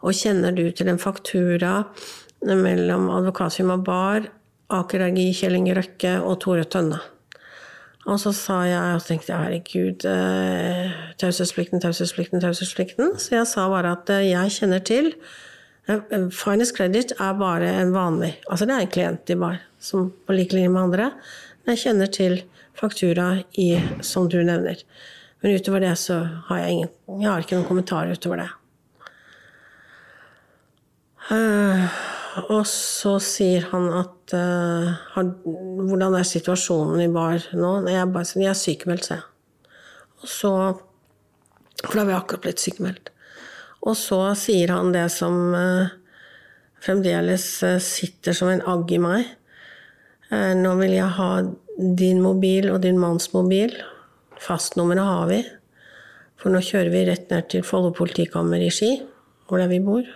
[0.02, 1.84] Og kjenner du til en faktura
[2.42, 4.26] mellom advokatfirmaet Bar,
[4.74, 6.98] Aker AG, Kjell Inge Røkke og Tore Tønne?
[8.10, 10.90] Og så sa jeg og tenkte herregud, eh,
[11.22, 13.14] taushetsplikten, taushetsplikten, taushetsplikten.
[13.22, 15.12] Så jeg sa bare at eh, jeg kjenner til
[16.30, 20.34] Finest Credit er bare en vanlig Altså det er en klient i Bar, som på
[20.36, 21.08] lik linje med andre.
[21.62, 22.36] Men jeg kjenner til
[22.78, 23.68] faktura i,
[24.00, 24.78] som du nevner.
[25.42, 28.50] Men utover det så har jeg ingen Jeg har ikke noen kommentarer utover det.
[31.30, 31.98] Eh,
[32.40, 37.72] og så sier han at uh, har, Hvordan er situasjonen i bar nå?
[37.92, 39.26] Jeg, bare, sier, jeg er sykemeldt, sa jeg.
[40.22, 40.52] Og så
[41.82, 43.10] For da var jeg akkurat blitt sykemeldt.
[43.82, 45.90] Og så sier han det som uh,
[46.82, 49.26] fremdeles eh, sitter som en agg i meg.
[50.30, 51.30] Uh, nå vil jeg ha
[51.98, 53.74] din mobil og din manns mobil.
[54.42, 55.40] Fastnummeret har vi.
[56.38, 58.96] For nå kjører vi rett ned til Follo politikammer i Ski,
[59.46, 60.06] hvor det er vi bor.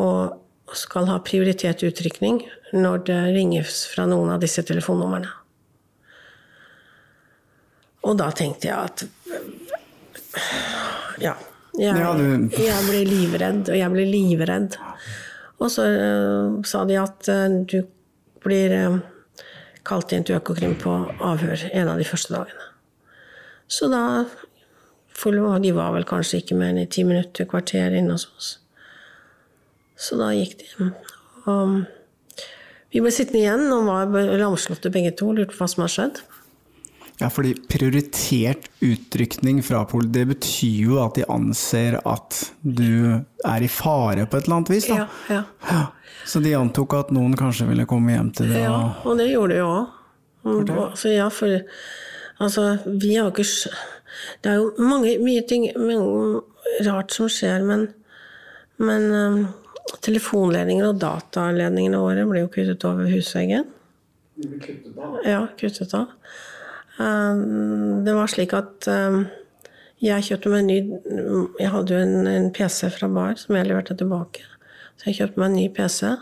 [0.00, 2.40] Og skal ha prioritet utrykning
[2.72, 5.30] når det ringes fra noen av disse telefonnumrene.
[8.04, 9.04] Og da tenkte jeg at
[11.22, 11.34] Ja.
[11.74, 11.90] Jeg,
[12.54, 14.76] jeg ble livredd, og jeg ble livredd.
[15.58, 17.80] Og så uh, sa de at uh, du
[18.44, 19.00] blir uh,
[19.82, 22.70] kalt inn til Økokrim på avhør en av de første dagene.
[23.66, 24.26] Så da
[25.24, 28.48] De var vel kanskje ikke mer enn i ti minutter, kvarter inne hos oss.
[29.96, 30.90] Så da gikk de.
[31.50, 31.82] Og
[32.94, 35.92] vi ble sittende igjen og var lamslåtte begge to, og lurte på hva som har
[35.92, 36.22] skjedd.
[37.20, 43.62] Ja, fordi prioritert utrykning fra politiet, det betyr jo at de anser at du er
[43.62, 45.04] i fare på et eller annet vis, da.
[45.30, 45.84] Ja, ja.
[46.30, 49.26] Så de antok at noen kanskje ville komme hjem til det ja og og det
[49.28, 50.70] gjorde de jo òg.
[50.72, 51.58] Altså, ja, for
[52.40, 53.44] altså, vi har ikke
[54.42, 56.40] Det er jo mange, mye ting mye
[56.86, 57.88] rart som skjer, men,
[58.78, 59.46] men
[60.04, 63.66] telefonledninger og dataledningene våre blir jo kuttet over husveggen.
[65.26, 66.12] Ja, kuttet av.
[66.98, 69.24] Um, det var slik at um,
[70.02, 70.76] jeg kjøpte meg en ny
[71.58, 74.44] Jeg hadde jo en, en PC fra Bar som jeg leverte tilbake.
[74.98, 76.14] Så jeg kjøpte meg en ny PC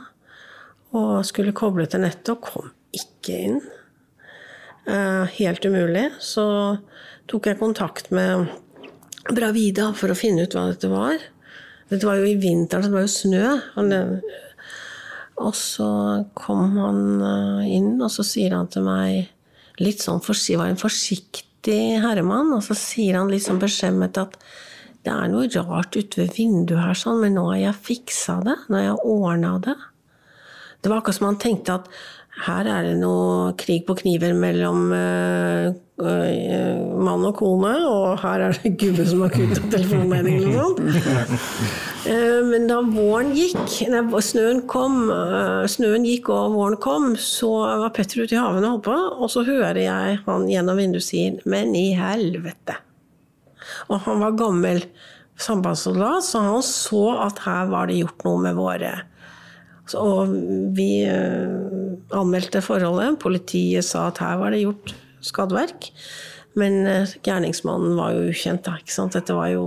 [0.93, 3.61] og skulle koble til nettet, og kom ikke inn.
[4.85, 6.11] Eh, helt umulig.
[6.21, 6.45] Så
[7.31, 8.51] tok jeg kontakt med
[9.31, 11.23] Bravida for å finne ut hva dette var.
[11.93, 13.47] Dette var jo i vinteren, så det var jo snø.
[13.77, 14.01] Og, det,
[15.45, 15.91] og så
[16.39, 19.29] kom han eh, inn, og så sier han til meg
[19.83, 24.37] litt sånn var en forsiktig herremann, og så sier han litt sånn beskjemmet at
[25.03, 28.55] det er noe rart ute ved vinduet her, sånn, men nå har jeg fiksa det.
[28.69, 29.75] Nå har jeg ordna det.
[30.83, 31.89] Det var akkurat som han tenkte at
[32.41, 35.67] her er det noe krig på kniver mellom uh,
[36.01, 40.71] uh, mann og kone, og her er det gubbe som har kutta telefonledningen eller noe
[40.71, 41.43] sånt.
[42.07, 43.61] Uh, Men da våren gikk,
[43.93, 45.05] nei, snøen kom,
[45.71, 47.53] snøen gikk og våren kom, så
[47.85, 51.07] var Petter ute i haven og holdt på, og så hører jeg han gjennom vinduet
[51.07, 52.81] sier 'men i helvete'.
[53.93, 54.83] Og han var gammel
[55.37, 58.93] sambandssoldat, så han så at her var det gjort noe med våre
[59.99, 60.35] Og
[60.77, 63.19] vi eh, anmeldte forholdet.
[63.23, 65.91] Politiet sa at her var det gjort skadeverk.
[66.59, 68.79] Men eh, gjerningsmannen var jo ukjent, da.
[68.81, 69.17] ikke sant?
[69.17, 69.67] Dette var jo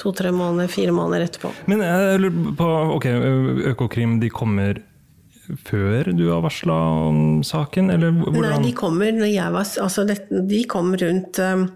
[0.00, 1.52] to-tre måneder, fire måneder etterpå.
[1.70, 3.08] Men jeg lurer på, ok,
[3.72, 4.82] Økokrim de kommer
[5.66, 6.74] før du har varsla
[7.10, 8.46] om saken, eller hvordan?
[8.48, 11.66] Nei, de kommer når jeg var Altså, de kom rundt eh,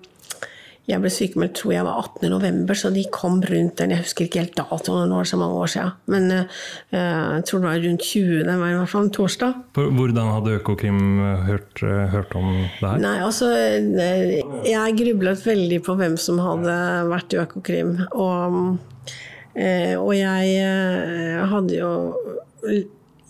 [0.88, 2.31] Jeg ble sykemeldt tror jeg var 18.
[2.33, 3.92] november, så de kom rundt den.
[3.92, 5.90] Jeg husker ikke helt datoen, det var så mange år siden.
[6.09, 6.62] Men uh,
[6.94, 8.31] jeg tror det var rundt 20.
[8.46, 9.59] Det var i hvert fall en torsdag.
[9.77, 11.03] Hvordan hadde Økokrim
[11.44, 11.83] hørt,
[12.14, 13.03] hørt, om det her?
[13.05, 13.51] Nei, altså
[14.64, 16.79] Jeg grublet veldig på hvem som hadde
[17.12, 17.94] vært i Økokrim.
[18.16, 18.59] Og,
[20.01, 21.92] og jeg hadde jo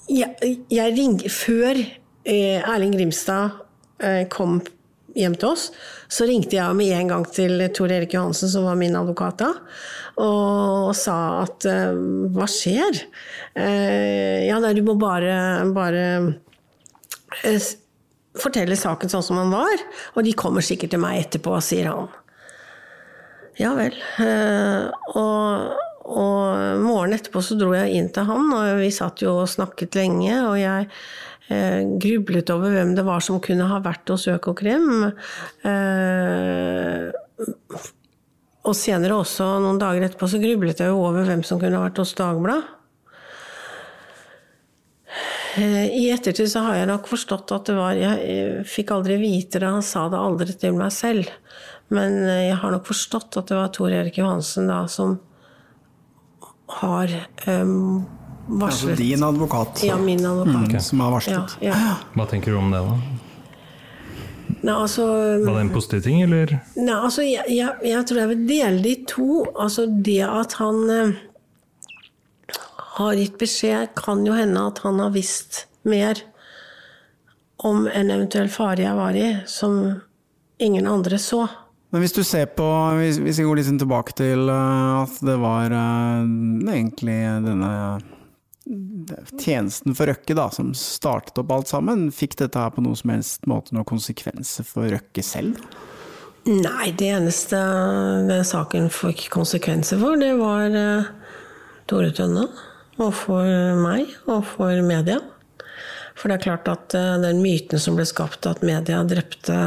[0.08, 1.82] Jeg, jeg ringte Før
[2.28, 3.64] Erling Grimstad
[4.30, 4.60] kom
[5.18, 5.68] hjem til oss,
[6.08, 9.50] så ringte jeg med en gang til Tor Erik Johansen, som var min advokat da,
[10.24, 11.98] og sa at eh,
[12.34, 13.02] hva skjer?
[13.52, 15.34] Eh, ja, nei, du må bare,
[15.76, 16.06] bare
[17.44, 17.68] eh,
[18.40, 19.84] fortelle saken sånn som den var,
[20.16, 22.08] og de kommer sikkert til meg etterpå, sier han.
[23.58, 23.96] Ja vel.
[25.18, 29.50] Og, og morgenen etterpå så dro jeg inn til han, og vi satt jo og
[29.50, 30.86] snakket lenge, og jeg
[31.48, 34.88] grublet over hvem det var som kunne ha vært hos Økokrim.
[35.64, 37.08] Eh,
[38.68, 42.02] og senere også, noen dager etterpå, så grublet jeg over hvem som kunne ha vært
[42.02, 42.74] hos Dagbladet.
[45.58, 49.62] Eh, I ettertid så har jeg nok forstått at det var Jeg fikk aldri vite
[49.62, 51.30] det, han sa det aldri til meg selv.
[51.94, 55.16] Men eh, jeg har nok forstått at det var Tor Erik Johansen da som
[56.78, 57.08] har
[57.48, 58.04] um,
[58.48, 58.90] varslet.
[58.90, 60.72] Altså din advokat ja, min advokat.
[60.72, 61.56] Mm, som har varslet.
[61.60, 61.94] Ja, ja.
[62.14, 62.98] Hva tenker du om det, da?
[64.48, 65.04] Nei, altså,
[65.44, 66.56] Var det en positiv ting, eller?
[66.76, 69.44] Nei, altså, jeg, jeg, jeg, tror jeg vil dele det i to.
[69.52, 71.20] Altså, det at han eh,
[72.98, 76.24] har gitt beskjed, kan jo hende at han har visst mer
[77.62, 79.80] om en eventuell fare jeg var i, som
[80.62, 81.46] ingen andre så.
[81.90, 82.66] Men hvis du ser på,
[82.98, 86.26] hvis, vi går litt tilbake til uh, at det var eh,
[86.74, 87.72] egentlig denne
[89.38, 93.12] tjenesten for Røkke da, som startet opp alt sammen, fikk dette her på noen som
[93.14, 95.60] helst måte noen konsekvenser for Røkke selv?
[96.48, 97.58] Nei, det eneste
[98.28, 101.08] den saken fikk konsekvenser for, det var uh,
[101.90, 102.46] Tore Tønne.
[102.98, 103.46] Og for
[103.78, 105.20] meg, og for media.
[106.18, 109.58] For det er klart at uh, den myten som ble skapt at media drepte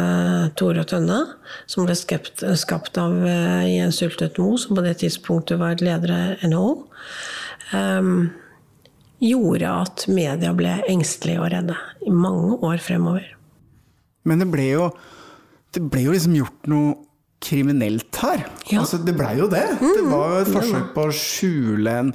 [0.60, 1.22] Tore Tønne,
[1.70, 6.16] som ble skapt, skapt av uh, Jens Ultet Moe, som på det tidspunktet var leder
[6.18, 6.70] av NHO
[7.78, 8.32] um,
[9.22, 13.30] gjorde at media ble engstelige og redde i mange år fremover.
[14.28, 14.90] Men det ble jo,
[15.74, 16.98] det ble jo liksom gjort noe
[17.42, 18.44] kriminelt her.
[18.70, 18.84] Ja.
[18.84, 19.64] Altså, det blei jo det.
[19.80, 22.12] Mm, det var jo et forsøk på å skjule en,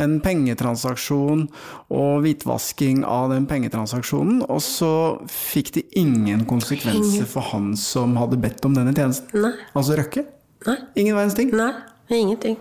[0.00, 1.44] en, pengetransaksjon
[1.92, 4.92] og hvitvasking av den pengetransaksjonen, og så
[5.28, 9.28] fikk det ingen konsekvenser for han som hadde bedt om denne tjenesten.
[9.36, 9.52] Nei.
[9.74, 10.24] Altså Røkke.
[10.64, 10.78] Nei.
[11.04, 11.52] Ingen verdens ting.
[11.56, 11.72] Nei,
[12.08, 12.56] ingenting.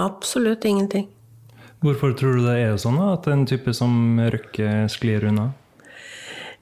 [0.00, 1.08] Absolutt ingenting.
[1.82, 5.50] Hvorfor tror du det er sånn at en type som Røkke sklir unna?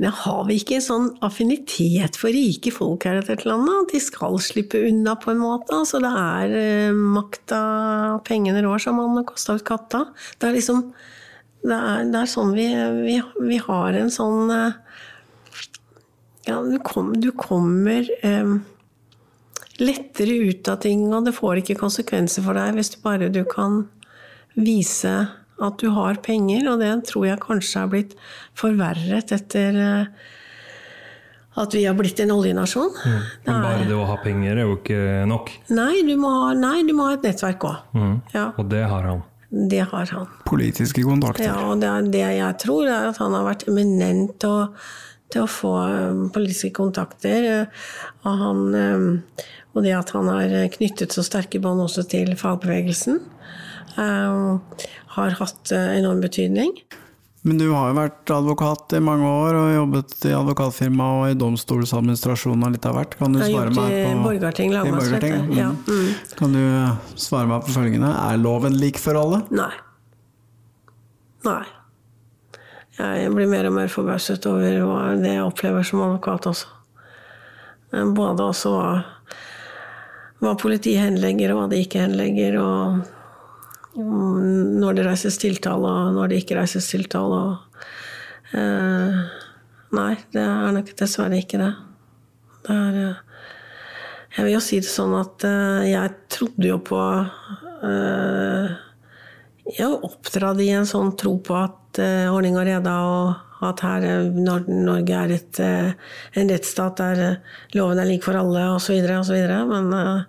[0.01, 3.91] Men har vi ikke en sånn affinitet for rike folk her i dette landet?
[3.93, 5.77] De skal slippe unna på en måte.
[5.77, 7.61] Altså, det er eh, makta
[8.25, 10.07] pengene rår, som han kosta ut katta.
[10.41, 10.87] Det er liksom
[11.61, 12.65] Det er, det er sånn vi,
[13.05, 14.79] vi, vi, har en sånn eh,
[16.47, 18.55] Ja, du, kom, du kommer eh,
[19.85, 23.43] lettere ut av ting, og det får ikke konsekvenser for deg hvis du bare du
[23.45, 23.83] kan
[24.59, 25.15] vise
[25.61, 28.15] at du har penger, og det tror jeg kanskje har blitt
[28.59, 30.29] forverret etter eh,
[31.61, 32.93] at vi har blitt en oljenasjon.
[33.05, 33.19] Mm.
[33.47, 35.51] Men bare det å ha penger er jo ikke nok?
[35.75, 37.93] Nei, du må ha, nei, du må ha et nettverk òg.
[37.99, 38.15] Mm.
[38.37, 38.47] Ja.
[38.57, 39.23] Og det har han?
[39.51, 40.29] Det har han.
[40.47, 41.49] Politiske kontakter.
[41.51, 44.69] Ja, og det, det jeg tror, er at han har vært eminent til,
[45.35, 47.67] til å få um, politiske kontakter.
[48.23, 49.19] Og, han,
[49.75, 53.19] og det at han har knyttet så sterke bånd også til fagbevegelsen.
[54.01, 54.59] Eh,
[55.17, 56.73] har hatt eh, enorm betydning.
[57.43, 61.37] Men du har jo vært advokat i mange år og jobbet i advokatfirma og i
[61.41, 63.17] domstolsadministrasjonen og litt av hvert.
[63.17, 65.25] Kan du svare meg på Borgarting, lagmannsrett.
[65.47, 65.53] Mm.
[65.57, 65.71] Ja.
[65.89, 66.11] Mm.
[66.37, 69.43] Kan du eh, svare meg på følgende, er loven lik for alle?
[69.57, 69.73] Nei.
[71.49, 71.63] Nei.
[73.01, 74.61] Jeg blir mer og mer forbauset over
[75.23, 76.75] det jeg opplever som advokat også.
[78.13, 78.91] Både også hva,
[80.45, 82.59] hva politiet henlegger og hva de ikke henlegger.
[82.61, 83.01] og
[83.97, 87.41] når det reises tiltale, og når det ikke reises tiltale.
[87.51, 87.87] Og,
[88.55, 89.19] eh,
[89.97, 91.73] nei, det er nok dessverre ikke det.
[92.67, 93.27] Det er eh,
[94.37, 97.01] Jeg vil jo si det sånn at eh, jeg trodde jo på
[97.83, 98.75] eh,
[99.75, 104.05] Jeg oppdratt i en sånn tro på at eh, ordning og reda og at her,
[104.33, 105.91] Norge er et, eh,
[106.39, 107.41] en rettsstat der
[107.77, 109.03] loven er lik for alle osv.
[109.19, 109.41] osv.
[109.69, 110.23] Men Eh,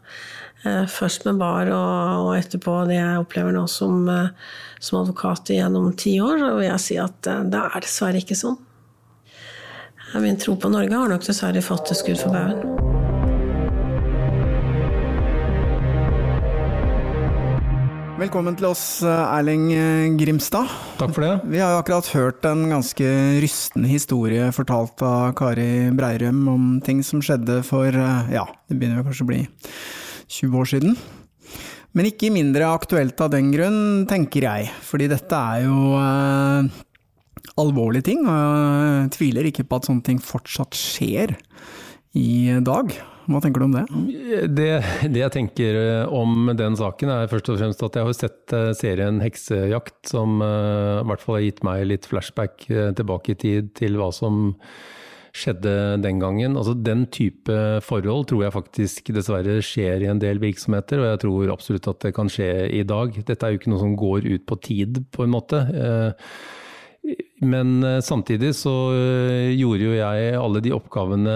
[0.61, 4.27] Eh, først med bar og, og, etterpå det jeg opplever nå som, eh,
[4.77, 8.59] som advokat gjennom ti år, og jeg si at eh, det er dessverre ikke sånn.
[10.21, 12.77] Min tro på Norge har nok dessverre fått et skudd for baugen.
[18.21, 19.71] Velkommen til oss, Erling
[20.19, 20.69] Grimstad.
[20.99, 21.31] Takk for det.
[21.55, 23.07] Vi har akkurat hørt en ganske
[23.41, 29.09] rystende historie fortalt av Kari Breirum om ting som skjedde for Ja, det begynner vel
[29.09, 29.41] kanskje å bli
[30.31, 30.95] 20 år siden.
[31.97, 34.71] Men ikke mindre aktuelt av den grunn, tenker jeg.
[34.87, 36.81] Fordi dette er jo eh,
[37.59, 38.41] alvorlige ting, og
[39.03, 41.35] jeg tviler ikke på at sånne ting fortsatt skjer
[42.15, 42.95] i dag.
[43.31, 43.83] Hva tenker du om det?
[44.55, 44.69] det?
[45.11, 45.19] det?
[45.19, 48.71] jeg tenker eh, om den saken er først og fremst at jeg har sett eh,
[48.77, 53.75] serien 'Heksejakt', som uh, i hvert fall har gitt meg litt flashback tilbake i tid
[53.77, 54.55] til hva som
[55.35, 55.73] skjedde
[56.03, 56.57] den gangen.
[56.59, 61.21] Altså Den type forhold tror jeg faktisk dessverre skjer i en del virksomheter, og jeg
[61.25, 63.15] tror absolutt at det kan skje i dag.
[63.27, 65.61] Dette er jo ikke noe som går ut på tid, på en måte.
[65.71, 66.59] Uh,
[67.41, 71.33] men eh, samtidig så eh, gjorde jo jeg alle de oppgavene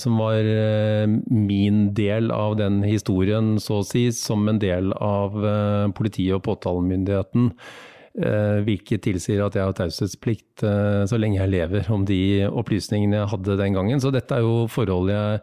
[0.00, 5.36] som var eh, min del av den historien, så å si, som en del av
[5.96, 7.50] politiet og påtalemyndigheten.
[8.16, 13.56] Hvilket tilsier at jeg har taushetsplikt så lenge jeg lever om de opplysningene jeg hadde
[13.60, 14.00] den gangen.
[14.00, 15.42] Så dette er jo forhold jeg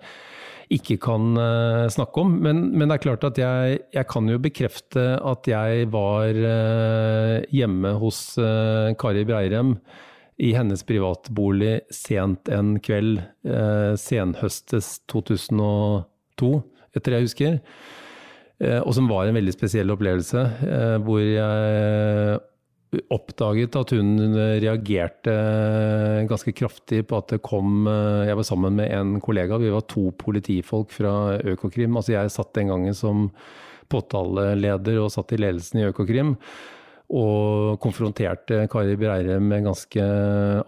[0.74, 2.38] ikke kan uh, snakke om.
[2.44, 6.40] Men, men, det er klart at jeg, jeg, kan jo bekrefte at jeg var
[7.54, 8.24] hjemme hos
[9.00, 9.76] Kari Breirem
[10.42, 13.20] i hennes privatbolig sent en kveld
[14.02, 16.50] senhøstes 2002,
[16.98, 17.60] etter jeg husker.
[18.82, 20.42] Og som var en veldig spesiell opplevelse,
[21.06, 22.40] hvor jeg
[23.14, 25.34] oppdaget at hun reagerte
[26.30, 29.88] ganske kraftig på at det kom eh, Jeg var sammen med en kollega, vi var
[29.90, 31.98] to politifolk fra Økokrim.
[31.98, 33.28] Altså jeg satt den gangen som
[33.92, 36.38] påtaleleder og satt i ledelsen i Økokrim.
[37.14, 40.06] Og konfronterte Kari Breire med ganske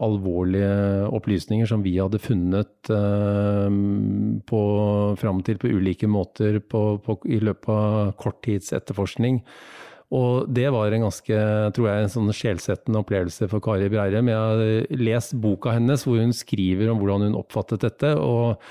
[0.03, 3.80] alvorlige opplysninger som vi hadde funnet eh,
[4.45, 4.61] på,
[5.21, 9.41] fram til på ulike måter på, på, i løpet av kort tids etterforskning.
[10.14, 11.38] Og det var en ganske
[11.76, 14.30] tror jeg, en sånn sjelsettende opplevelse for Kari Breirem.
[14.30, 18.14] Jeg har lest boka hennes hvor hun skriver om hvordan hun oppfattet dette.
[18.20, 18.62] og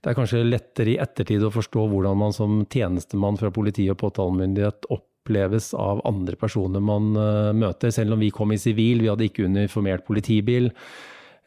[0.00, 3.98] det er kanskje lettere i ettertid å forstå hvordan man som tjenestemann fra politi og
[4.00, 7.92] påtalemyndighet oppleves av andre personer man uh, møter.
[7.92, 10.70] Selv om vi kom i sivil, vi hadde ikke uniformert politibil.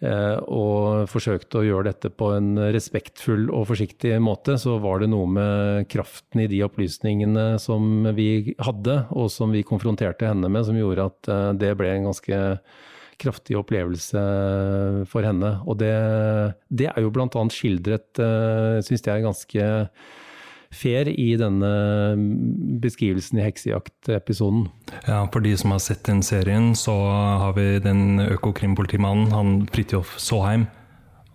[0.03, 5.07] Eh, og forsøkte å gjøre dette på en respektfull og forsiktig måte, så var det
[5.13, 10.65] noe med kraften i de opplysningene som vi hadde, og som vi konfronterte henne med,
[10.67, 12.41] som gjorde at eh, det ble en ganske
[13.21, 14.23] kraftig opplevelse
[15.07, 15.53] for henne.
[15.69, 15.93] Og det,
[16.67, 17.29] det er jo bl.a.
[17.53, 19.69] skildret, eh, syns jeg, ganske
[20.75, 21.69] fair i denne
[22.83, 24.67] beskrivelsen i Heksejakt-episoden.
[25.07, 26.95] Ja, for de som har sett den serien, så
[27.43, 30.67] har vi den økokrimpolitimannen, han Fridtjof Saaheim.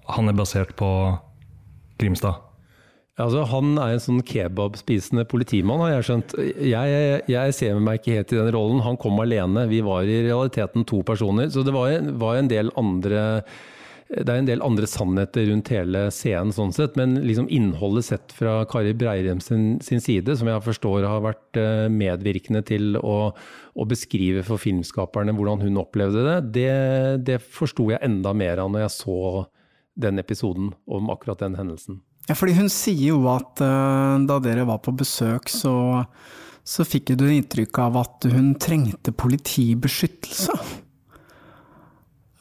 [0.08, 0.90] Han er basert på
[1.98, 2.44] Grimstad.
[3.18, 6.34] Altså, han er en sånn kebabspisende politimann, har jeg skjønt.
[6.62, 8.84] Jeg, jeg, ser meg ikke helt i den rollen.
[8.86, 9.66] Han kom alene.
[9.70, 11.50] Vi var i realiteten to personer.
[11.50, 13.24] Så det var, var en del andre
[14.08, 18.32] det er en del andre sannheter rundt hele scenen, sånn sett, men liksom innholdet sett
[18.32, 23.18] fra Kari Breirem sin, sin, side, som jeg forstår har vært eh, medvirkende til å,
[23.36, 26.72] å beskrive for filmskaperne hvordan hun opplevde det, det,
[27.28, 29.20] det forsto jeg enda mer av når jeg så
[29.98, 32.00] den episoden om akkurat den hendelsen.
[32.28, 36.04] Ja, fordi hun sier jo at uh, da dere var på besøk, så,
[36.64, 40.56] så fikk du inntrykk av at hun trengte politibeskyttelse.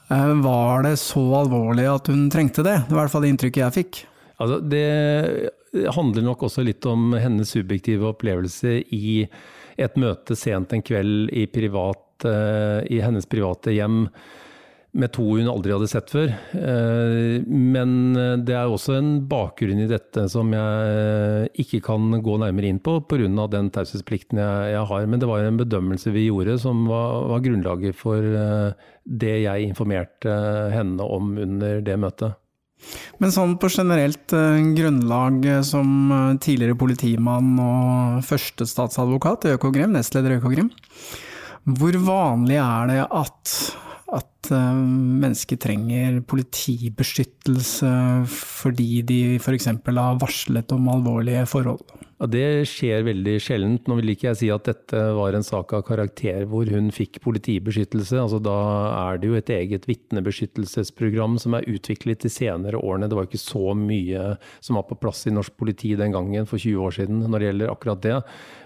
[0.09, 2.77] Eh, var det så alvorlig at hun trengte det?
[2.87, 4.01] Det var i hvert fall det inntrykket jeg fikk.
[4.37, 9.27] Altså, det handler nok også litt om hennes subjektive opplevelse i
[9.77, 14.05] et møte sent en kveld i, privat, eh, i hennes private hjem
[14.97, 16.31] med to hun aldri hadde sett før.
[16.57, 22.37] Eh, men eh, det er også en bakgrunn i dette som jeg ikke kan gå
[22.41, 23.29] nærmere inn på pga.
[23.51, 25.05] den taushetsplikten jeg, jeg, har.
[25.05, 28.73] Men det var en bedømmelse vi gjorde som var, var grunnlaget for eh,
[29.05, 30.33] det jeg informerte
[30.73, 32.37] henne om under det møtet.
[33.17, 34.29] Men sånn på generelt
[34.77, 35.87] grunnlag som
[36.43, 40.69] tidligere politimann og førstestatsadvokat i Økokrim, nestleder i Økokrim,
[41.79, 43.55] hvor vanlig er det at
[44.15, 47.91] at uh, mennesker trenger politibeskyttelse
[48.31, 49.67] fordi de f.eks.
[49.67, 51.83] har varslet om alvorlige forhold?
[52.17, 53.85] Ja, det skjer veldig sjeldent.
[53.85, 57.19] Nå vil ikke jeg si at dette var en sak av karakter hvor hun fikk
[57.21, 58.17] politibeskyttelse.
[58.17, 58.55] Altså, da
[59.03, 63.05] er det jo et eget vitnebeskyttelsesprogram som er utviklet de senere årene.
[63.11, 64.31] Det var ikke så mye
[64.65, 67.51] som var på plass i norsk politi den gangen for 20 år siden når det
[67.51, 68.17] gjelder akkurat det.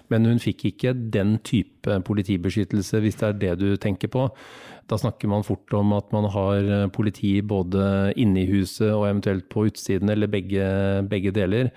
[0.08, 4.30] Men hun fikk ikke den type politibeskyttelse, hvis det er det du tenker på.
[4.90, 9.06] Da snakker man fort om at man har eh, politi både inne i huset og
[9.08, 10.66] eventuelt på utsiden, eller begge,
[11.10, 11.72] begge deler.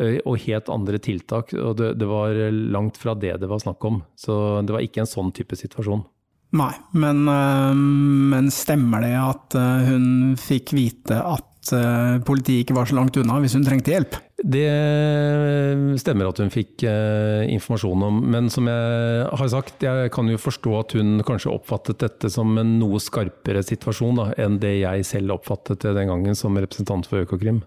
[0.00, 1.54] Eh, og helt andre tiltak.
[1.56, 2.36] Og det, det, var
[2.76, 4.00] langt fra det det var snakk om.
[4.18, 4.34] Så
[4.66, 6.04] det var ikke en sånn type situasjon.
[6.58, 7.84] Nei, men, eh,
[8.34, 11.49] men stemmer det at hun fikk vite at
[12.26, 14.16] politiet ikke var så langt unna hvis hun trengte hjelp?
[14.40, 14.66] Det
[16.00, 20.40] stemmer at hun fikk eh, informasjon om, men som jeg har sagt, jeg kan jo
[20.40, 25.04] forstå at hun kanskje oppfattet dette som en noe skarpere situasjon da, enn det jeg
[25.08, 27.60] selv oppfattet det den gangen som representant for Økokrim.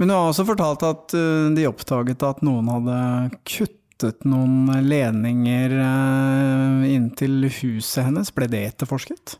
[0.00, 1.12] Men du har også fortalt at
[1.56, 3.00] de oppdaget at noen hadde
[3.42, 7.10] kuttet noen ledninger uh, inn
[7.58, 8.30] huset hennes.
[8.32, 9.36] Ble det etterforsket?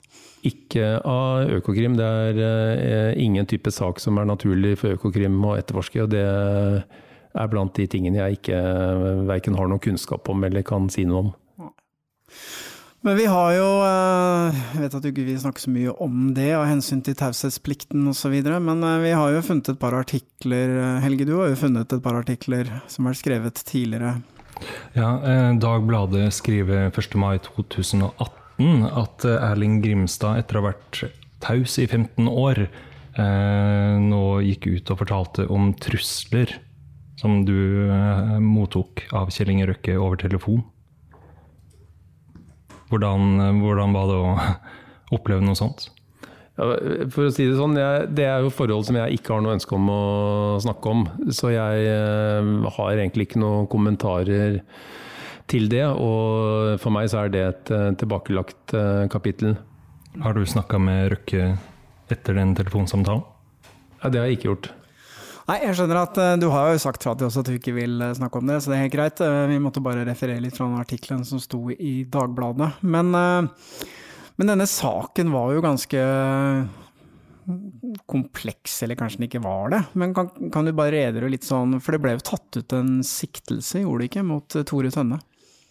[0.49, 1.99] Ikke av Økokrim.
[1.99, 6.03] Det er uh, ingen type sak som er naturlig for Økokrim å etterforske.
[6.07, 6.25] og det
[7.39, 8.63] er blant de tingene jeg ikke
[9.29, 11.35] verken har noen kunnskap om eller kan si noe om.
[13.07, 16.33] Men vi har jo eh, Jeg vet at du ikke vil snakke så mye om
[16.37, 20.75] det av hensyn til taushetsplikten osv., men eh, vi har jo funnet et par artikler
[20.75, 24.19] eh, Helge, du har jo funnet et par artikler som er skrevet tidligere.
[24.97, 25.13] Ja,
[25.55, 27.15] Dagbladet skriver 1.
[27.15, 31.03] mai 2018 at Erling Grimstad, etter å ha vært
[31.45, 32.65] taus i 15 år,
[33.19, 36.53] nå gikk ut og fortalte om trusler
[37.19, 37.91] som du
[38.43, 40.63] mottok av Kjell Inge Røkke over telefon.
[42.91, 44.35] Hvordan, hvordan var det å
[45.19, 45.89] oppleve noe sånt?
[46.59, 49.55] For å si Det sånn, jeg, det er jo forhold som jeg ikke har noe
[49.55, 50.03] ønske om å
[50.65, 51.05] snakke om.
[51.31, 54.59] Så jeg eh, har egentlig ikke noen kommentarer
[55.51, 55.85] til det.
[55.89, 59.57] Og for meg så er det et uh, tilbakelagt uh, kapittel.
[60.23, 61.53] Har du snakka med Røkke
[62.13, 63.25] etter den telefonsamtalen?
[64.03, 64.73] Ja, det har jeg ikke gjort.
[65.49, 67.77] Nei, jeg skjønner at uh, du har jo sagt fra til oss at du ikke
[67.77, 69.23] vil snakke om det, så det er helt greit.
[69.53, 72.83] Vi måtte bare referere litt fra den artikkelen som sto i Dagbladet.
[72.85, 76.05] Men, men, denne saken var jo ganske
[78.05, 79.81] kompleks, eller kanskje den ikke var det.
[79.97, 82.99] Men kan, kan du bare redegjøre litt sånn, for det ble jo tatt ut en
[83.07, 85.23] siktelse, gjorde det ikke, mot Tore Tønne?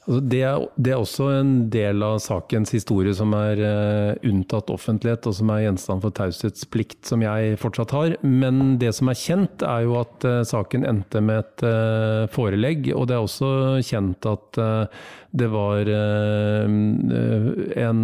[0.07, 4.69] Altså det, er, det, er, også en del av sakens historie som er uh, unntatt
[4.71, 8.13] offentlighet, og som er gjenstand for taushetsplikt, som jeg fortsatt har.
[8.23, 12.87] Men det som er kjent, er jo at uh, saken endte med et uh, forelegg.
[12.95, 13.49] Og det er også
[13.83, 14.59] kjent at
[15.37, 15.89] det var
[17.77, 17.99] en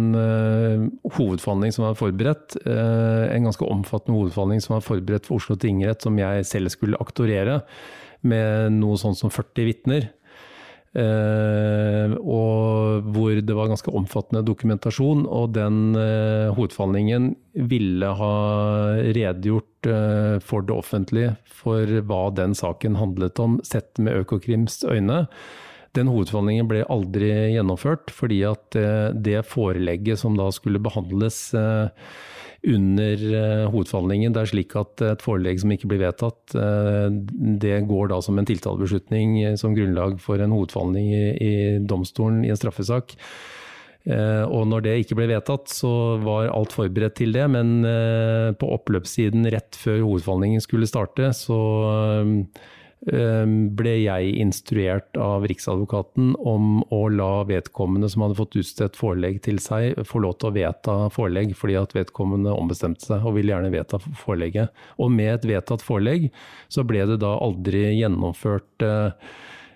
[1.16, 2.56] hovedforhandling som var forberedt.
[2.64, 7.62] en ganske omfattende hovedforhandling som var forberedt for Oslo tingrett, som jeg selv skulle aktorere,
[8.22, 10.12] med noe sånt som 40 vitner.
[10.94, 15.24] Uh, og hvor det var ganske omfattende dokumentasjon.
[15.26, 17.32] Og den uh, hovedforhandlingen
[17.70, 18.34] ville ha
[19.16, 25.24] redegjort uh, for det offentlige for hva den saken handlet om, sett med Økokrims øyne.
[25.94, 28.74] Den hovedforhandlingen ble aldri gjennomført, fordi at
[29.14, 31.52] det forelegget som da skulle behandles
[32.64, 34.34] under uh, hovedforhandlingen.
[34.34, 37.08] Det er slik at et forelegg som ikke blir vedtatt, uh,
[37.64, 41.54] det går da som en tiltalebeslutning som grunnlag for en hovedforhandling i,
[41.84, 43.16] domstolen i en straffesak.
[44.04, 45.88] Og når det ikke ble vedtatt, så
[46.20, 47.46] var alt forberedt til det.
[47.48, 47.78] Men
[48.60, 51.56] på oppløpssiden rett før hovedforhandlingen skulle starte, så
[53.04, 59.60] ble jeg instruert av Riksadvokaten om å la vedkommende som hadde fått utstedt forelegg til
[59.62, 63.72] seg, få lov til å vedta forelegg, fordi at vedkommende ombestemte seg og ville gjerne
[63.74, 64.72] vedta forelegget.
[64.96, 66.30] Og med et vedtatt forelegg
[66.72, 69.32] så ble det da aldri gjennomført eh,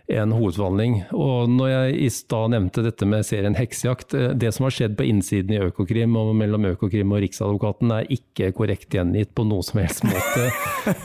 [0.08, 0.94] en hovedforhandling.
[1.16, 4.96] Og når jeg i stad nevnte dette med serien Heksejakt, eh, det som har skjedd
[4.96, 9.64] på innsiden i Økokrim og mellom Økokrim og Riksadvokaten er ikke korrekt gjengitt på noe
[9.66, 10.48] som helst måte.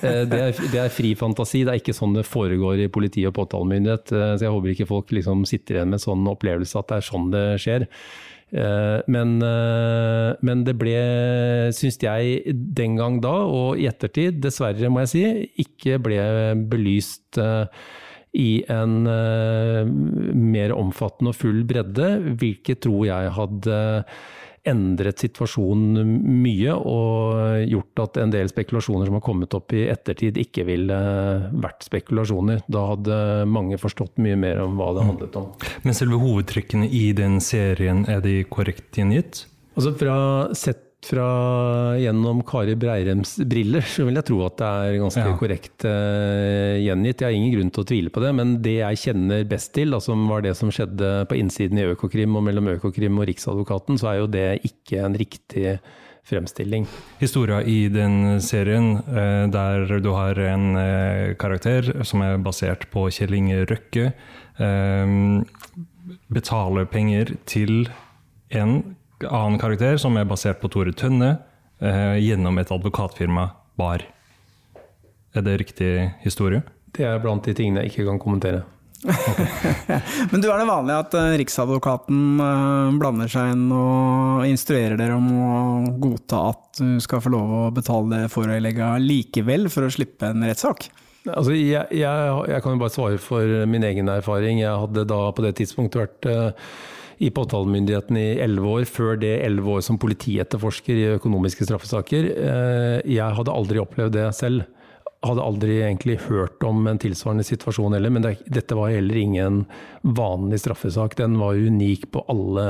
[0.04, 3.24] Eh, det er, det er, fri fantasi, det er ikke sånn det foregår i politi
[3.28, 4.12] og påtalemyndighet.
[4.16, 7.08] Eh, så jeg håper ikke folk liksom sitter igjen med sånn opplevelse at det er
[7.08, 7.88] sånn det skjer.
[8.54, 9.32] Men,
[10.46, 10.94] men, det ble,
[11.74, 15.24] syns jeg, den gang da, og i ettertid, dessverre må jeg si,
[15.66, 16.22] ikke ble
[16.70, 17.42] belyst
[18.34, 19.84] i en uh,
[20.34, 23.82] mer omfattende og full bredde, hvilket tror jeg hadde
[24.64, 26.08] endret situasjonen
[26.40, 31.00] mye og gjort at en del spekulasjoner som har kommet opp i ettertid, ikke ville
[31.52, 32.64] vært spekulasjoner.
[32.72, 33.18] Da hadde
[33.52, 35.52] mange forstått mye mer om hva det handlet om.
[35.84, 39.46] Men selve hovedtrekkene i den serien, er de korrekt gjengitt?
[39.76, 40.16] Altså fra
[40.56, 41.26] sett fra
[42.00, 45.34] gjennom Kari Breirems briller, så vil jeg tro at det er ganske ja.
[45.40, 47.24] korrekt uh, gjengitt.
[47.24, 49.98] Jeg har ingen grunn til å tvile på det, men det jeg kjenner best til,
[50.04, 54.12] som var det som skjedde på innsiden i Økokrim og mellom Økokrim og Riksadvokaten, så
[54.12, 55.76] er jo det ikke en riktig
[56.28, 56.88] fremstilling.
[57.20, 63.10] Historia i den serien uh, der du har en uh, karakter som er basert på
[63.14, 64.12] Kjell Inge Røkke,
[66.30, 67.88] betaler penger til
[68.54, 68.84] en
[69.30, 71.38] annen karakter som er basert på Tore Tønne,
[71.82, 73.50] eh, gjennom et advokatfirma
[73.80, 74.06] Bar.
[75.34, 76.62] Er det riktig historie?
[76.94, 78.64] Det er blant de tingene jeg ikke kan kommentere.
[80.32, 85.18] Men du, er det vanlig at eh, Riksadvokaten eh, blander seg inn og instruerer dere
[85.18, 85.56] om å
[86.00, 90.46] godta at du skal få lov å betale det forelegget likevel, for å slippe en
[90.48, 90.88] rettssak?
[91.24, 94.60] Altså, jeg, jeg, jeg, kan jo bare svare for min egen erfaring.
[94.60, 96.74] Jeg hadde da på det tidspunktet vært uh,
[97.24, 102.30] i påtalemyndigheten i elleve år, før det elleve år som politietterforsker i økonomiske straffesaker.
[102.38, 104.68] Uh, jeg hadde aldri opplevd det selv
[105.24, 109.62] hadde aldri egentlig hørt om en tilsvarende situasjon heller, men det, dette var heller ingen
[110.04, 111.16] vanlig straffesak.
[111.20, 112.66] Den var unik på alle,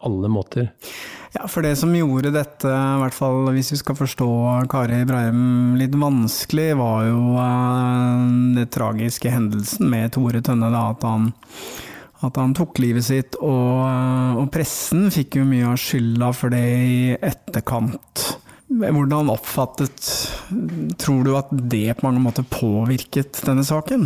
[0.00, 0.70] alle, måter.
[1.34, 4.30] Ja, for det som gjorde dette, i hvert fall hvis vi skal forstå
[4.72, 8.24] Kari Breim litt vanskelig, var jo uh,
[8.56, 10.72] det tragiske hendelsen med Tore Tønne.
[10.72, 11.30] Da, at han
[12.26, 16.64] at han tok livet sitt, og, og pressen fikk jo mye av skylda for det
[16.68, 18.26] i etterkant.
[18.70, 20.04] Hvordan oppfattet
[21.02, 24.04] Tror du at det på mange måter påvirket denne saken?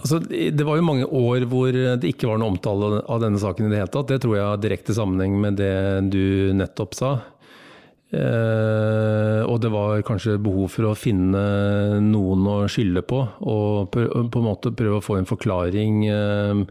[0.00, 3.68] Altså, det var jo mange år hvor det ikke var noe omtale av denne saken
[3.68, 4.08] i det hele tatt.
[4.08, 5.74] Det tror jeg har direkte sammenheng med det
[6.10, 7.12] du nettopp sa.
[8.10, 11.42] Eh, og det var kanskje behov for å finne
[12.02, 16.64] noen å skylde på, og på en måte prøve å få en forklaring eh,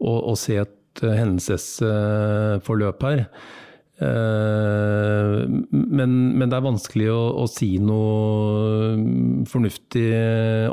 [0.00, 3.24] og, og, se et hendelsesforløp her.
[3.96, 8.92] Eh, men, men, det er vanskelig å, å, si noe
[9.48, 10.10] fornuftig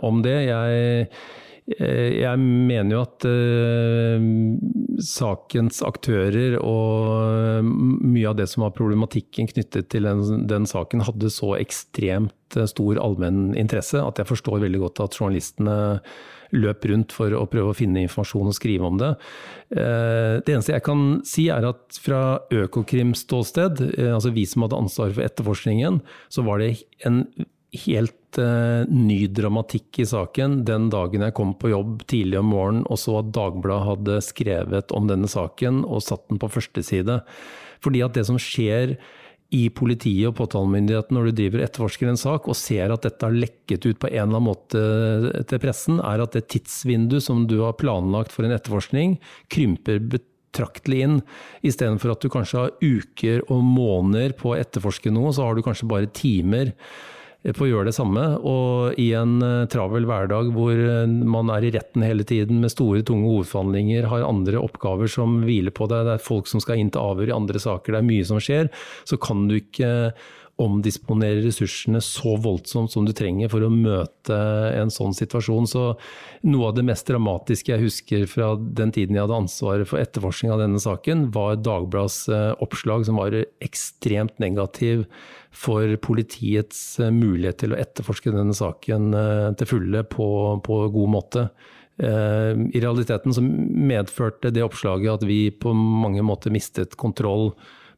[0.03, 0.35] om det.
[0.49, 1.23] Jeg, eh,
[1.63, 4.25] jeg mener jo at uh,
[4.99, 11.31] sakens aktører og mye av det som var problematikken knyttet til den, den saken, hadde
[11.31, 15.77] så ekstremt stor allmenn interesse at jeg forstår veldig godt at journalistene
[16.53, 19.11] løp rundt for å prøve å finne informasjon og skrive om det.
[19.73, 22.21] Eh, det eneste jeg kan si er at fra
[22.53, 26.01] Økokrims ståsted, eh, altså vi som hadde ansvaret for etterforskningen,
[26.33, 26.75] så var det
[27.07, 27.23] en
[27.87, 32.85] helt uh, ny dramatikk i saken den dagen jeg kom på jobb tidlig om morgenen
[32.87, 37.21] og så at Dagbladet hadde skrevet om denne saken og satt den på førsteside.
[37.83, 38.97] Fordi at det som skjer
[39.53, 43.35] i politiet og påtalemyndigheten når du driver etterforsker en sak og ser at dette har
[43.35, 47.59] lekket ut på en eller annen måte til pressen, er at det tidsvinduet som du
[47.61, 49.19] har planlagt for en etterforskning,
[49.53, 51.17] krymper betraktelig inn.
[51.65, 55.65] Istedenfor at du kanskje har uker og måneder på å etterforske noe, så har du
[55.65, 56.73] kanskje bare timer
[57.51, 58.23] på å gjøre det samme.
[58.47, 62.71] Og i en eh, travel hverdag hvor eh, man er i retten hele tiden med
[62.71, 66.79] store, tunge hovedforhandlinger, har andre oppgaver som hviler på deg, det er folk som skal
[66.79, 68.71] inn til avhør i andre saker, det er mye som skjer,
[69.09, 69.91] så kan du ikke
[70.61, 74.37] omdisponere ressursene så voldsomt som du trenger for å møte
[74.77, 75.65] en sånn situasjon.
[75.69, 75.85] Så
[76.45, 80.53] noe av det mest dramatiske jeg husker fra den tiden jeg hadde ansvaret for etterforskning
[80.53, 85.07] av denne saken, var Dagblads eh, oppslag som var ekstremt negativ
[85.49, 90.27] for politiets eh, mulighet til å etterforske denne saken eh, til fulle på,
[90.65, 91.47] på god måte.
[92.03, 97.51] I realiteten så medførte det oppslaget at vi på mange måter mistet kontroll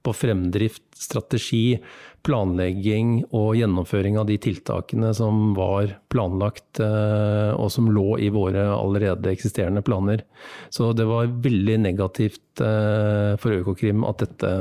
[0.05, 1.79] på fremdrift, strategi,
[2.25, 8.65] planlegging og gjennomføring av de tiltakene som var planlagt eh, og som lå i våre
[8.73, 10.25] allerede eksisterende planer.
[10.73, 14.53] Så det var veldig negativt eh, for Økokrim at dette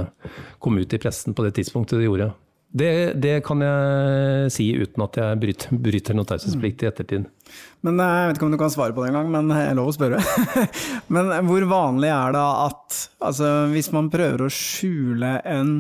[0.61, 2.33] kom ut i pressen på det tidspunktet det gjorde.
[2.75, 2.93] Det,
[3.23, 7.29] det kan jeg si uten at jeg bryter, bryter noen taushetsplikt i ettertid.
[7.85, 9.93] Men eh, Jeg vet ikke om du kan svare på det engang, men jeg lover
[9.93, 10.23] å spørre.
[11.15, 15.77] men hvor vanlig er det at altså, hvis man prøver å skjule en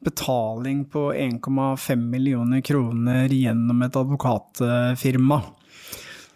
[0.00, 5.42] betaling på 1,5 millioner kroner gjennom et advokatfirma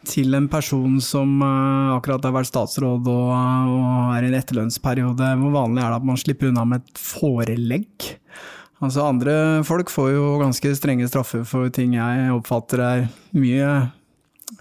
[0.04, 3.30] til en person som eh, akkurat har vært statsråd og,
[4.14, 8.10] er i en etterlønnsperiode, hvor vanlig er det at man slipper unna med et forelegg?
[8.84, 9.34] Altså Andre
[9.64, 13.68] folk får jo ganske strenge straffer for ting jeg oppfatter er mye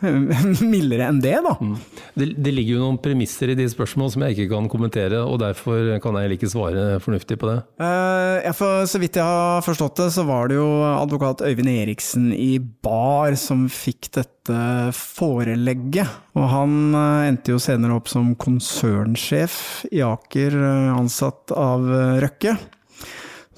[0.74, 1.54] mildere enn det, da.
[1.62, 1.76] Mm.
[2.14, 5.40] Det, det, ligger jo noen premisser i de spørsmål som jeg ikke kan kommentere, og
[5.42, 7.58] derfor kan jeg ikke svare fornuftig på det.
[7.82, 11.72] Uh, ja, for Så vidt jeg har forstått det, så var det jo advokat Øyvind
[11.74, 14.60] Eriksen i Bar som fikk dette
[14.98, 16.10] forelegget.
[16.38, 19.58] Og han uh, endte jo senere opp som konsernsjef
[19.94, 21.88] i Aker, uh, ansatt av
[22.24, 22.58] Røkke.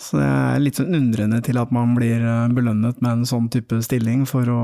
[0.05, 2.19] Så jeg er litt sånn undrende til at man blir
[2.53, 4.61] belønnet med en sånn type stilling for å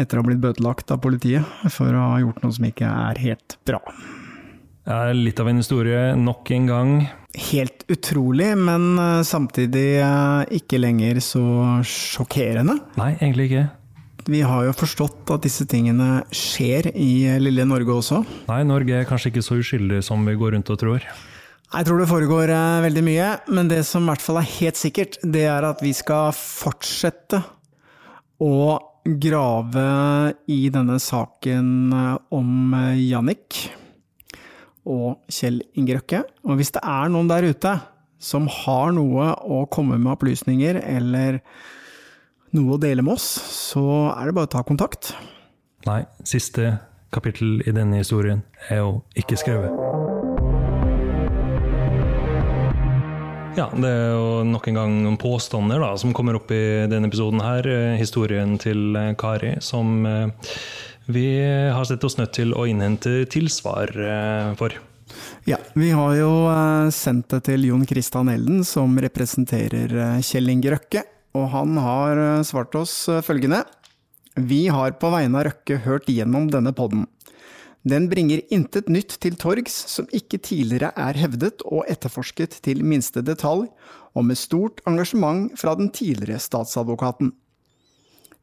[0.00, 3.20] etter å ha blitt bøtelagt av politiet for å ha gjort noe som ikke er
[3.22, 3.80] helt bra.
[4.84, 6.90] Det er litt av en historie nok en gang.
[7.50, 11.44] Helt utrolig, men eh, samtidig eh, ikke lenger så
[11.88, 12.76] sjokkerende.
[13.00, 13.64] Nei, egentlig ikke.
[14.28, 18.22] Vi har jo forstått at disse tingene skjer i lille Norge også.
[18.48, 21.08] Nei, Norge er kanskje ikke så uskyldig som vi går rundt og tror.
[21.74, 24.78] Jeg tror det foregår eh, veldig mye, men det som i hvert fall er helt
[24.78, 27.40] sikkert, det er at vi skal fortsette
[28.44, 28.52] å
[29.04, 33.58] grave i denne saken eh, om eh, Jannik
[34.84, 36.22] og Kjell Inge Røkke.
[36.48, 37.76] Og hvis det er noen der ute
[38.24, 41.42] som har noe å komme med opplysninger, eller
[42.56, 43.26] noe å dele med oss,
[43.68, 43.84] så
[44.14, 45.12] er det bare å ta kontakt.
[45.88, 46.78] Nei, siste
[47.14, 50.13] kapittel i denne historien er jo ikke skrevet.
[53.54, 57.06] Ja, det er jo nok en gang noen påstander da, som kommer opp i denne
[57.06, 57.66] episoden her.
[57.70, 60.48] Eh, historien til eh, Kari, som eh,
[61.06, 61.28] vi
[61.70, 63.92] har sett oss nødt til å innhente tilsvar
[64.58, 64.74] for.
[65.46, 66.30] Ja, vi har jo
[66.96, 69.92] sendt det til Jon Christian Elden, som representerer
[70.24, 71.04] Kjell Inge Røkke.
[71.36, 72.96] Og han har svart oss
[73.26, 73.60] følgende.
[74.34, 77.04] Vi har på vegne av Røkke hørt gjennom denne podden.
[77.84, 83.20] Den bringer intet nytt til torgs som ikke tidligere er hevdet og etterforsket til minste
[83.20, 83.66] detalj,
[84.16, 87.34] og med stort engasjement fra den tidligere statsadvokaten.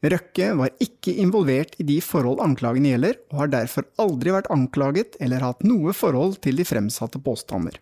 [0.02, 5.18] Røkke var ikke involvert i de forhold anklagene gjelder, og har derfor aldri vært anklaget
[5.22, 7.78] eller hatt noe forhold til de fremsatte påstander.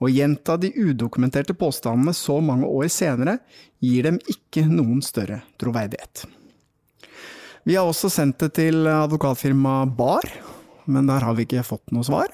[0.00, 3.36] Å gjenta de udokumenterte påstandene så mange år senere
[3.84, 6.24] gir dem ikke noen større troverdighet.
[7.68, 10.24] Vi har også sendt det til advokatfirmaet Bar,
[10.86, 12.30] men der har vi ikke fått noe svar.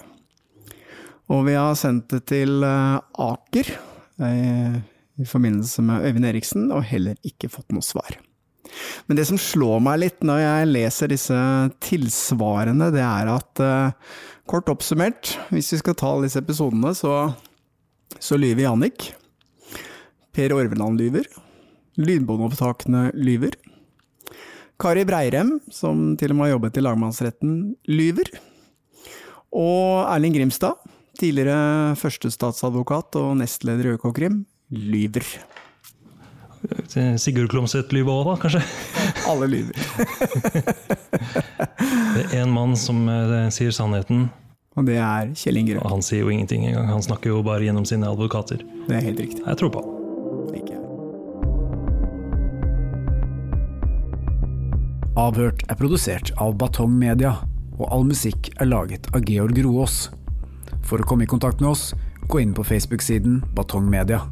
[1.32, 3.72] Og vi har sendt det til eh, Aker
[4.22, 4.78] eh,
[5.16, 8.18] i forbindelse med Øyvind Eriksen, og heller ikke fått noe svar.
[9.06, 11.40] Men det som slår meg litt når jeg leser disse
[11.82, 14.14] tilsvarene, det er at eh,
[14.50, 17.32] kort oppsummert, hvis vi skal ta disse episodene, så,
[18.18, 19.10] så lyver Jannik.
[20.36, 21.26] Per Orveland lyver.
[21.96, 23.56] Lydbåndopptakene lyver.
[24.80, 27.52] Kari Breirem, som til og med har jobbet i lagmannsretten,
[27.88, 28.28] lyver.
[29.56, 30.76] Og Erling Grimstad,
[31.16, 35.24] tidligere førstestatsadvokat og nestleder i Økokrim, lyver.
[37.16, 38.62] Sigurd Klomsæt lyver òg, da, kanskje?
[39.30, 39.76] Alle lyver.
[42.16, 44.28] det er én mann som eh, sier sannheten.
[44.76, 45.92] Og det er Kjell Inge Røkke.
[45.94, 46.90] Han sier jo ingenting engang.
[46.92, 48.60] Han snakker jo bare gjennom sine advokater.
[48.88, 49.46] Det er helt riktig.
[49.46, 49.95] Jeg tror på Ikke.
[55.16, 57.30] Avhørt er produsert av Batong Media,
[57.78, 60.10] og all musikk er laget av Georg Roaas.
[60.84, 61.86] For å komme i kontakt med oss,
[62.28, 64.26] gå inn på Facebook-siden Batong Media.